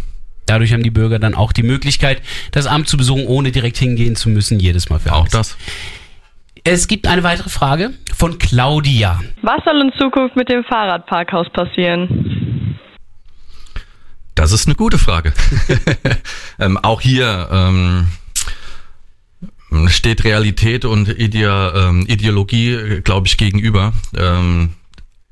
Dadurch 0.51 0.73
haben 0.73 0.83
die 0.83 0.91
Bürger 0.91 1.21
dann 1.21 1.37
auch 1.37 1.53
die 1.53 1.63
Möglichkeit, 1.63 2.23
das 2.51 2.67
Amt 2.67 2.89
zu 2.89 2.97
besuchen, 2.97 3.25
ohne 3.29 3.53
direkt 3.53 3.77
hingehen 3.77 4.17
zu 4.17 4.29
müssen, 4.29 4.59
jedes 4.59 4.91
Mal 4.91 4.99
für 4.99 5.13
alles. 5.13 5.27
Auch 5.27 5.29
das. 5.29 5.57
Es 6.65 6.89
gibt 6.89 7.07
eine 7.07 7.23
weitere 7.23 7.49
Frage 7.49 7.93
von 8.13 8.37
Claudia. 8.37 9.21
Was 9.43 9.63
soll 9.65 9.81
in 9.81 9.93
Zukunft 9.97 10.35
mit 10.35 10.51
dem 10.51 10.65
Fahrradparkhaus 10.65 11.47
passieren? 11.53 12.77
Das 14.35 14.51
ist 14.51 14.67
eine 14.67 14.75
gute 14.75 14.99
Frage. 14.99 15.33
ähm, 16.59 16.79
auch 16.79 17.01
hier 17.01 17.49
ähm, 17.53 18.09
steht 19.87 20.25
Realität 20.25 20.85
und 20.85 21.09
Ide 21.17 21.73
ähm, 21.77 22.07
Ideologie, 22.09 23.03
glaube 23.05 23.29
ich, 23.29 23.37
gegenüber. 23.37 23.93
Ähm, 24.17 24.71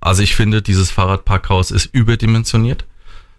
also 0.01 0.23
ich 0.23 0.37
finde, 0.37 0.63
dieses 0.63 0.93
Fahrradparkhaus 0.93 1.73
ist 1.73 1.87
überdimensioniert 1.87 2.85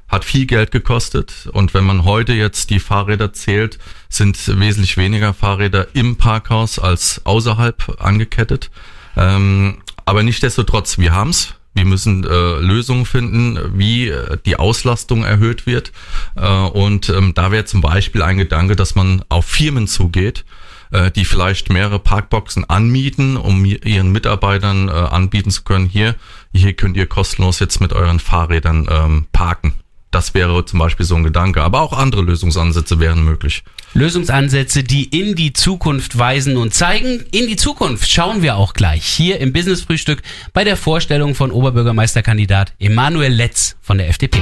hat 0.09 0.25
viel 0.25 0.45
Geld 0.45 0.71
gekostet. 0.71 1.49
Und 1.53 1.73
wenn 1.73 1.85
man 1.85 2.03
heute 2.03 2.33
jetzt 2.33 2.71
die 2.71 2.79
Fahrräder 2.79 3.31
zählt, 3.31 3.77
sind 4.09 4.37
wesentlich 4.59 4.97
weniger 4.97 5.33
Fahrräder 5.33 5.87
im 5.93 6.17
Parkhaus 6.17 6.79
als 6.79 7.21
außerhalb 7.25 7.97
angekettet. 7.99 8.71
Ähm, 9.15 9.81
aber 10.05 10.23
nichtdestotrotz, 10.23 10.97
wir 10.97 11.13
haben's. 11.13 11.53
Wir 11.75 11.85
müssen 11.85 12.23
äh, 12.23 12.59
Lösungen 12.59 13.05
finden, 13.05 13.59
wie 13.77 14.09
äh, 14.09 14.37
die 14.45 14.57
Auslastung 14.57 15.23
erhöht 15.23 15.67
wird. 15.67 15.91
Äh, 16.35 16.47
und 16.47 17.09
ähm, 17.09 17.33
da 17.35 17.51
wäre 17.51 17.65
zum 17.65 17.81
Beispiel 17.81 18.23
ein 18.23 18.37
Gedanke, 18.37 18.75
dass 18.75 18.95
man 18.95 19.23
auf 19.29 19.45
Firmen 19.45 19.87
zugeht, 19.87 20.45
äh, 20.91 21.11
die 21.11 21.25
vielleicht 21.25 21.69
mehrere 21.69 21.99
Parkboxen 21.99 22.67
anmieten, 22.67 23.37
um 23.37 23.63
ihren 23.63 24.11
Mitarbeitern 24.11 24.89
äh, 24.89 24.91
anbieten 24.91 25.51
zu 25.51 25.63
können, 25.63 25.87
hier, 25.87 26.15
hier 26.53 26.73
könnt 26.73 26.97
ihr 26.97 27.05
kostenlos 27.05 27.59
jetzt 27.59 27.79
mit 27.79 27.93
euren 27.93 28.19
Fahrrädern 28.19 28.87
ähm, 28.89 29.27
parken. 29.31 29.75
Das 30.11 30.33
wäre 30.33 30.65
zum 30.65 30.79
Beispiel 30.79 31.05
so 31.05 31.15
ein 31.15 31.23
Gedanke. 31.23 31.61
Aber 31.61 31.81
auch 31.81 31.93
andere 31.93 32.21
Lösungsansätze 32.21 32.99
wären 32.99 33.23
möglich. 33.23 33.63
Lösungsansätze, 33.93 34.83
die 34.83 35.03
in 35.03 35.35
die 35.35 35.53
Zukunft 35.53 36.17
weisen 36.17 36.57
und 36.57 36.73
zeigen. 36.73 37.25
In 37.31 37.47
die 37.47 37.55
Zukunft 37.55 38.09
schauen 38.09 38.41
wir 38.41 38.55
auch 38.55 38.73
gleich 38.73 39.05
hier 39.05 39.39
im 39.39 39.53
Business 39.53 39.81
Frühstück 39.81 40.21
bei 40.53 40.63
der 40.63 40.77
Vorstellung 40.77 41.35
von 41.35 41.51
Oberbürgermeisterkandidat 41.51 42.73
Emanuel 42.79 43.33
Letz 43.33 43.75
von 43.81 43.97
der 43.97 44.09
FDP. 44.09 44.39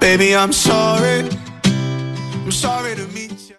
Baby, 0.00 0.36
I'm 0.36 0.52
sorry. 0.52 1.24
I'm 2.44 2.52
sorry 2.52 2.94
to 2.94 3.06
meet 3.14 3.30
you. 3.48 3.54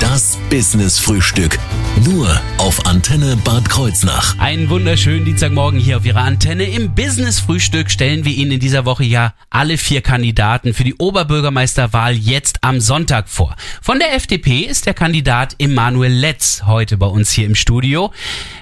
Das 0.00 0.38
Business 0.50 0.98
Frühstück. 0.98 1.58
Nur 2.00 2.40
auf 2.58 2.86
Antenne 2.86 3.36
Bad 3.44 3.68
Kreuznach. 3.68 4.38
Einen 4.38 4.68
wunderschönen 4.70 5.24
Dienstagmorgen 5.24 5.78
hier 5.78 5.98
auf 5.98 6.06
Ihrer 6.06 6.22
Antenne. 6.22 6.64
Im 6.64 6.94
Business 6.94 7.38
Frühstück 7.38 7.90
stellen 7.90 8.24
wir 8.24 8.32
Ihnen 8.32 8.52
in 8.52 8.60
dieser 8.60 8.84
Woche 8.84 9.04
ja 9.04 9.34
alle 9.50 9.78
vier 9.78 10.00
Kandidaten 10.00 10.74
für 10.74 10.84
die 10.84 10.94
Oberbürgermeisterwahl 10.94 12.14
jetzt 12.14 12.64
am 12.64 12.80
Sonntag 12.80 13.28
vor. 13.28 13.54
Von 13.82 13.98
der 13.98 14.14
FDP 14.14 14.60
ist 14.60 14.86
der 14.86 14.94
Kandidat 14.94 15.54
Emanuel 15.58 16.12
Letz 16.12 16.62
heute 16.66 16.96
bei 16.96 17.06
uns 17.06 17.30
hier 17.30 17.46
im 17.46 17.54
Studio. 17.54 18.12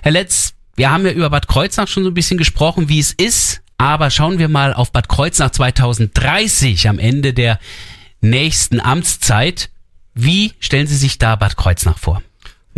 Herr 0.03 0.13
Letz, 0.13 0.55
wir 0.77 0.91
haben 0.91 1.07
ja 1.07 1.13
über 1.13 1.31
Bad 1.31 1.49
Kreuznach 1.49 1.89
schon 1.89 2.03
so 2.03 2.11
ein 2.11 2.15
bisschen 2.15 2.39
gesprochen, 2.39 2.89
wie 2.89 2.99
es 2.99 3.13
ist. 3.13 3.63
Aber 3.79 4.11
schauen 4.11 4.39
wir 4.39 4.49
mal 4.49 4.75
auf 4.75 4.93
Bad 4.93 5.09
Kreuznach 5.09 5.51
2030 5.51 6.89
am 6.89 6.99
Ende 6.99 7.33
der 7.33 7.59
nächsten 8.21 8.81
Amtszeit. 8.81 9.71
Wie 10.15 10.53
stellen 10.61 10.87
Sie 10.87 10.97
sich 10.97 11.17
da 11.17 11.37
Bad 11.37 11.57
Kreuznach 11.57 11.99
vor? 11.99 12.23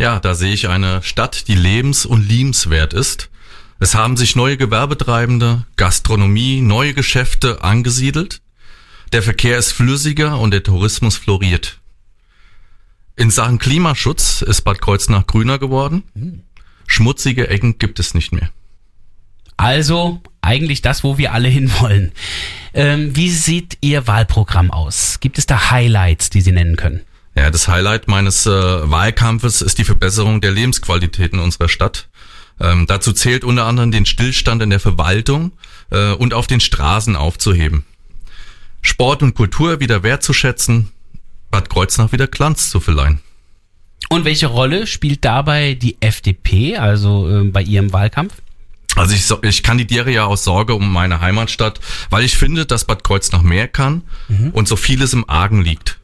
Ja, 0.03 0.19
da 0.19 0.35
sehe 0.35 0.53
ich 0.53 0.69
eine 0.69 1.01
Stadt, 1.05 1.47
die 1.47 1.55
lebens- 1.55 2.07
und 2.07 2.29
liebenswert 2.29 2.93
ist. 2.93 3.31
Es 3.79 3.95
haben 3.95 4.17
sich 4.17 4.35
neue 4.35 4.57
Gewerbetreibende, 4.57 5.65
Gastronomie, 5.77 6.61
neue 6.61 6.93
Geschäfte 6.93 7.63
angesiedelt. 7.63 8.43
Der 9.13 9.23
Verkehr 9.23 9.57
ist 9.59 9.71
flüssiger 9.71 10.41
und 10.41 10.51
der 10.51 10.65
Tourismus 10.65 11.17
floriert. 11.17 11.79
In 13.15 13.31
Sachen 13.31 13.61
Klimaschutz 13.61 14.43
ist 14.43 14.63
Bad 14.63 14.81
Kreuznach 14.81 15.29
grüner 15.29 15.61
geworden. 15.61 16.03
Schmutzige 16.89 17.47
Ecken 17.47 17.79
gibt 17.79 18.01
es 18.01 18.13
nicht 18.13 18.33
mehr. 18.33 18.51
Also 19.57 20.21
eigentlich 20.41 20.83
das, 20.83 21.05
wo 21.05 21.17
wir 21.17 21.33
alle 21.33 21.47
hinwollen. 21.61 22.11
Ähm, 22.75 23.15
wie 23.15 23.31
sieht 23.31 23.79
Ihr 23.83 24.09
Wahlprogramm 24.09 24.73
aus? 24.73 25.21
Gibt 25.21 25.39
es 25.39 25.47
da 25.47 25.71
Highlights, 25.71 26.29
die 26.29 26.41
Sie 26.41 26.51
nennen 26.51 26.75
können? 26.75 27.03
Ja, 27.35 27.51
das 27.51 27.67
Highlight 27.67 28.09
meines 28.09 28.47
äh, 28.47 28.51
Wahlkampfes 28.51 29.63
ist 29.63 29.79
die 29.79 29.85
Verbesserung 29.85 30.41
der 30.41 30.51
Lebensqualität 30.51 31.33
in 31.33 31.39
unserer 31.39 31.69
Stadt. 31.69 32.09
Ähm, 32.61 32.87
dazu 32.87 33.13
zählt 33.13 33.45
unter 33.45 33.65
anderem 33.65 33.91
den 33.91 34.05
Stillstand 34.05 34.63
in 34.63 34.71
der 34.71 34.81
Verwaltung 34.81 35.53
äh, 35.91 36.13
und 36.13 36.35
auf 36.35 36.47
den 36.47 36.61
Straßen 36.61 37.17
aufzuheben. 37.17 37.85
Sport 38.83 39.23
und 39.23 39.35
Kultur 39.35 39.81
wieder 39.81 40.03
wertzuschätzen, 40.03 40.91
Bad 41.51 41.71
Kreuznach 41.71 42.13
wieder 42.13 42.27
Glanz 42.27 42.71
zu 42.71 42.81
verleihen. 42.81 43.21
Und 44.09 44.25
welche 44.25 44.49
Rolle 44.49 44.87
spielt 44.87 45.25
dabei 45.25 45.75
die 45.75 45.97
FDP, 46.01 46.77
also 46.77 47.29
äh, 47.31 47.45
bei 47.45 47.63
Ihrem 47.63 47.93
Wahlkampf? 47.93 48.35
Also 48.95 49.15
ich, 49.15 49.49
ich 49.49 49.63
kandidiere 49.63 50.11
ja 50.11 50.27
aus 50.27 50.45
Sorge 50.45 50.75
um 50.75 50.93
meine 50.93 51.23
Heimatstadt, 51.23 51.81
weil 52.11 52.25
ich 52.25 52.37
finde, 52.37 52.67
dass 52.67 52.85
Bad 52.85 53.05
Kreuznach 53.05 53.41
mehr 53.41 53.69
kann 53.69 54.03
mhm. 54.29 54.51
und 54.51 54.69
so 54.69 54.77
vieles 54.77 55.15
im 55.15 55.29
Argen 55.31 55.63
liegt. 55.63 55.99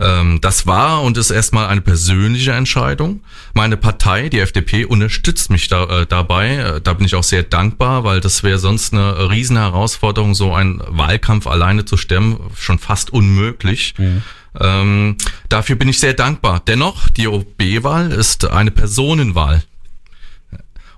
Ähm, 0.00 0.40
das 0.40 0.66
war 0.66 1.02
und 1.02 1.16
ist 1.16 1.30
erstmal 1.30 1.68
eine 1.68 1.80
persönliche 1.80 2.52
Entscheidung. 2.52 3.20
Meine 3.52 3.76
Partei, 3.76 4.28
die 4.28 4.40
FDP, 4.40 4.84
unterstützt 4.84 5.50
mich 5.50 5.68
da, 5.68 5.84
äh, 6.02 6.06
dabei. 6.06 6.56
Äh, 6.56 6.80
da 6.80 6.94
bin 6.94 7.06
ich 7.06 7.14
auch 7.14 7.22
sehr 7.22 7.44
dankbar, 7.44 8.02
weil 8.02 8.20
das 8.20 8.42
wäre 8.42 8.58
sonst 8.58 8.92
eine 8.92 9.30
riesen 9.30 9.56
Herausforderung, 9.56 10.34
so 10.34 10.52
einen 10.52 10.82
Wahlkampf 10.88 11.46
alleine 11.46 11.84
zu 11.84 11.96
stemmen, 11.96 12.40
schon 12.58 12.80
fast 12.80 13.12
unmöglich. 13.12 13.94
Mhm. 13.98 14.22
Ähm, 14.60 15.16
dafür 15.48 15.76
bin 15.76 15.88
ich 15.88 16.00
sehr 16.00 16.14
dankbar. 16.14 16.62
Dennoch, 16.66 17.08
die 17.08 17.28
OB-Wahl 17.28 18.10
ist 18.12 18.50
eine 18.50 18.70
Personenwahl. 18.70 19.62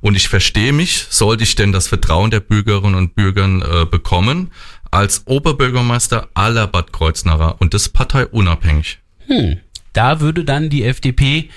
Und 0.00 0.14
ich 0.14 0.28
verstehe 0.28 0.72
mich, 0.72 1.06
sollte 1.10 1.42
ich 1.42 1.54
denn 1.54 1.72
das 1.72 1.88
Vertrauen 1.88 2.30
der 2.30 2.40
Bürgerinnen 2.40 2.94
und 2.94 3.14
Bürgern 3.14 3.62
äh, 3.62 3.86
bekommen, 3.86 4.52
als 4.96 5.26
Oberbürgermeister 5.26 6.28
aller 6.32 6.66
Bad 6.66 6.90
Kreuznacher 6.90 7.56
und 7.60 7.74
das 7.74 7.90
parteiunabhängig. 7.90 8.98
Hm. 9.26 9.58
Da 9.92 10.20
würde 10.20 10.42
dann 10.42 10.70
die 10.70 10.84
FDP 10.84 11.50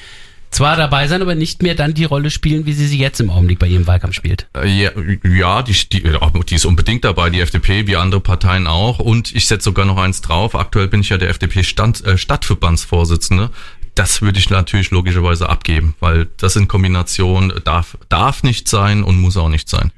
zwar 0.49 0.75
dabei 0.75 1.08
sein, 1.08 1.21
aber 1.21 1.36
nicht 1.36 1.62
mehr 1.62 1.73
dann 1.73 1.93
die 1.93 2.04
Rolle 2.04 2.32
spielen, 2.32 2.65
wie 2.65 2.73
sie 2.73 2.88
sie 2.88 2.97
jetzt 2.97 3.21
im 3.21 3.30
Augenblick 3.30 3.60
bei 3.60 3.67
ihrem 3.67 3.88
Wahlkampf 3.88 4.13
spielt. 4.13 4.47
Äh, 4.58 4.67
ja, 4.67 4.91
ja 5.23 5.62
die, 5.63 5.73
die, 5.73 6.04
die 6.49 6.56
ist 6.56 6.65
unbedingt 6.65 7.06
dabei, 7.06 7.30
die 7.30 7.39
FDP, 7.39 7.88
wie 7.88 7.95
andere 7.95 8.19
Parteien 8.19 8.67
auch. 8.67 8.99
Und 8.99 9.34
ich 9.34 9.47
setze 9.47 9.65
sogar 9.65 9.86
noch 9.86 9.97
eins 9.97 10.19
drauf. 10.19 10.54
Aktuell 10.54 10.89
bin 10.89 10.99
ich 10.99 11.10
ja 11.10 11.17
der 11.17 11.30
FDP-Stand, 11.30 12.04
äh, 12.06 12.17
Stadtverbandsvorsitzende. 12.17 13.52
Das 13.95 14.21
würde 14.21 14.39
ich 14.39 14.49
natürlich 14.49 14.91
logischerweise 14.91 15.47
abgeben, 15.47 15.95
weil 16.02 16.28
das 16.38 16.58
in 16.58 16.67
Kombination 16.67 17.54
darf, 17.63 17.97
darf 18.10 18.43
nicht 18.43 18.67
sein 18.67 19.04
und 19.04 19.19
muss 19.19 19.38
auch 19.38 19.49
nicht 19.49 19.69
sein. 19.69 19.91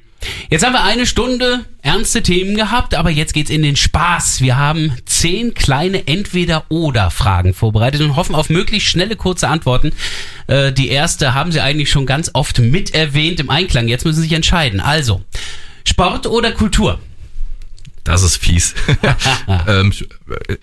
Jetzt 0.50 0.66
haben 0.66 0.74
wir 0.74 0.84
eine 0.84 1.06
Stunde 1.06 1.66
ernste 1.82 2.22
Themen 2.22 2.56
gehabt, 2.56 2.96
aber 2.96 3.10
jetzt 3.10 3.34
geht's 3.34 3.50
in 3.50 3.64
den 3.64 3.76
Spaß. 3.76 4.42
Wir 4.42 4.58
haben 4.58 4.94
zehn 5.06 5.54
kleine 5.54 6.08
Entweder-Oder-Fragen 6.08 7.54
vorbereitet 7.54 8.02
und 8.02 8.16
hoffen 8.16 8.36
auf 8.36 8.50
möglichst 8.50 8.90
schnelle, 8.90 9.16
kurze 9.16 9.48
Antworten. 9.48 9.94
Äh, 10.48 10.72
die 10.72 10.90
erste 10.90 11.34
haben 11.34 11.52
Sie 11.52 11.62
eigentlich 11.62 11.90
schon 11.90 12.06
ganz 12.06 12.32
oft 12.34 12.60
mit 12.60 12.94
erwähnt 12.94 13.40
im 13.40 13.50
Einklang. 13.50 13.88
Jetzt 13.88 14.06
müssen 14.06 14.18
Sie 14.18 14.24
sich 14.24 14.34
entscheiden. 14.34 14.80
Also, 14.80 15.22
Sport 15.86 16.28
oder 16.28 16.52
Kultur? 16.52 17.00
Das 18.04 18.24
ist 18.24 18.38
fies. 18.38 18.74
ähm, 19.68 19.94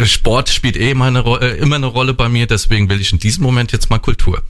Sport 0.04 0.48
spielt 0.48 0.76
eh 0.76 0.90
immer 0.90 1.06
eine, 1.06 1.20
äh, 1.20 1.58
immer 1.58 1.76
eine 1.76 1.86
Rolle 1.86 2.14
bei 2.14 2.28
mir, 2.28 2.46
deswegen 2.46 2.88
will 2.90 3.00
ich 3.00 3.12
in 3.12 3.18
diesem 3.18 3.44
Moment 3.44 3.72
jetzt 3.72 3.90
mal 3.90 3.98
Kultur. 3.98 4.42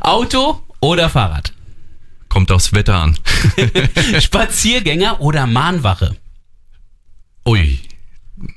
Auto 0.00 0.60
oder 0.80 1.08
Fahrrad? 1.08 1.52
Kommt 2.34 2.50
aufs 2.50 2.72
Wetter 2.72 2.96
an. 2.96 3.16
Spaziergänger 4.20 5.20
oder 5.20 5.46
Mahnwache? 5.46 6.16
Ui. 7.46 7.78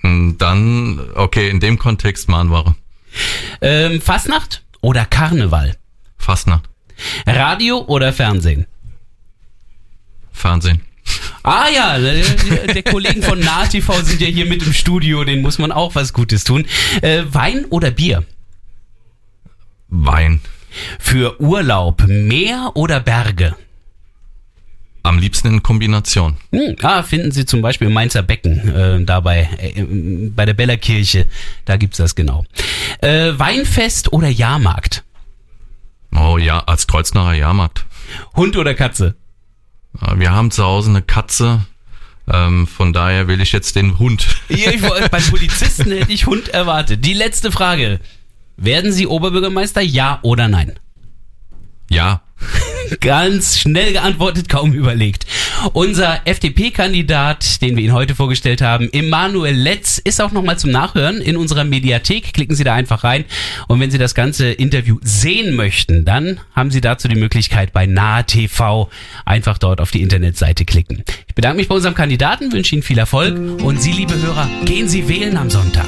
Hm, 0.01 0.35
Dann, 0.39 0.99
okay, 1.13 1.47
in 1.51 1.59
dem 1.59 1.77
Kontext 1.77 2.27
Mahnware. 2.27 2.73
Ähm, 3.61 4.01
Fastnacht 4.01 4.63
oder 4.81 5.05
Karneval? 5.05 5.77
Fastnacht. 6.17 6.63
Radio 7.27 7.85
oder 7.85 8.13
Fernsehen? 8.13 8.65
Fernsehen. 10.31 10.81
Ah 11.43 11.67
ja, 11.69 11.99
der, 11.99 12.73
der 12.73 12.81
Kollegen 12.81 13.21
von 13.21 13.39
NahTV 13.39 14.01
sind 14.01 14.21
ja 14.21 14.27
hier 14.27 14.47
mit 14.47 14.63
im 14.65 14.73
Studio, 14.73 15.23
denen 15.23 15.43
muss 15.43 15.59
man 15.59 15.71
auch 15.71 15.93
was 15.93 16.13
Gutes 16.13 16.43
tun. 16.45 16.65
Äh, 17.03 17.25
Wein 17.29 17.65
oder 17.65 17.91
Bier? 17.91 18.25
Wein. 19.87 20.41
Für 20.97 21.39
Urlaub 21.39 22.07
Meer 22.07 22.71
oder 22.73 22.99
Berge? 22.99 23.55
Am 25.07 25.19
liebsten 25.19 25.47
in 25.47 25.63
Kombination. 25.63 26.35
Ah, 26.81 27.01
finden 27.01 27.31
Sie 27.31 27.45
zum 27.45 27.61
Beispiel 27.61 27.87
im 27.87 27.93
Mainzer 27.93 28.23
Becken, 28.23 28.75
äh, 28.75 29.01
dabei 29.05 29.47
äh, 29.57 29.81
bei 30.35 30.45
der 30.45 30.53
Bellerkirche, 30.53 31.27
da 31.63 31.77
gibt's 31.77 31.95
das 31.97 32.13
genau. 32.13 32.43
Äh, 32.99 33.31
Weinfest 33.37 34.11
oder 34.11 34.27
Jahrmarkt? 34.27 35.05
Oh 36.13 36.37
ja, 36.37 36.59
als 36.59 36.87
Kreuznacher 36.87 37.35
Jahrmarkt. 37.35 37.85
Hund 38.35 38.57
oder 38.57 38.73
Katze? 38.73 39.15
Äh, 40.01 40.19
Wir 40.19 40.31
haben 40.31 40.51
zu 40.51 40.65
Hause 40.65 40.89
eine 40.89 41.01
Katze, 41.01 41.65
ähm, 42.29 42.67
von 42.67 42.91
daher 42.91 43.29
will 43.29 43.39
ich 43.39 43.53
jetzt 43.53 43.77
den 43.77 43.99
Hund. 43.99 44.27
Ja, 44.49 44.71
ich, 44.71 44.81
beim 44.81 45.23
Polizisten 45.23 45.89
hätte 45.91 46.11
ich 46.11 46.25
Hund 46.25 46.49
erwartet. 46.49 47.05
Die 47.05 47.13
letzte 47.13 47.51
Frage. 47.51 48.01
Werden 48.57 48.91
Sie 48.91 49.07
Oberbürgermeister, 49.07 49.81
ja 49.81 50.19
oder 50.23 50.49
nein? 50.49 50.79
Ja, 51.89 52.23
Ganz 53.01 53.59
schnell 53.59 53.93
geantwortet, 53.93 54.49
kaum 54.49 54.73
überlegt. 54.73 55.25
Unser 55.73 56.21
FDP-Kandidat, 56.25 57.61
den 57.61 57.75
wir 57.75 57.83
Ihnen 57.83 57.93
heute 57.93 58.15
vorgestellt 58.15 58.61
haben, 58.61 58.91
Emanuel 58.91 59.55
Letz, 59.55 59.97
ist 59.97 60.21
auch 60.21 60.31
nochmal 60.31 60.59
zum 60.59 60.71
Nachhören 60.71 61.19
in 61.21 61.37
unserer 61.37 61.63
Mediathek. 61.63 62.33
Klicken 62.33 62.55
Sie 62.55 62.63
da 62.63 62.73
einfach 62.73 63.03
rein. 63.03 63.25
Und 63.67 63.79
wenn 63.79 63.91
Sie 63.91 63.97
das 63.97 64.15
ganze 64.15 64.51
Interview 64.51 64.97
sehen 65.01 65.55
möchten, 65.55 66.05
dann 66.05 66.39
haben 66.55 66.71
Sie 66.71 66.81
dazu 66.81 67.07
die 67.07 67.15
Möglichkeit 67.15 67.73
bei 67.73 67.85
Nahe 67.85 68.25
TV 68.25 68.89
einfach 69.25 69.57
dort 69.57 69.81
auf 69.81 69.91
die 69.91 70.01
Internetseite 70.01 70.65
klicken. 70.65 71.03
Ich 71.27 71.35
bedanke 71.35 71.57
mich 71.57 71.67
bei 71.67 71.75
unserem 71.75 71.95
Kandidaten, 71.95 72.51
wünsche 72.51 72.75
Ihnen 72.75 72.83
viel 72.83 72.97
Erfolg 72.97 73.37
und 73.61 73.81
Sie, 73.81 73.91
liebe 73.91 74.15
Hörer, 74.15 74.47
gehen 74.65 74.87
Sie 74.87 75.07
wählen 75.07 75.37
am 75.37 75.49
Sonntag. 75.49 75.87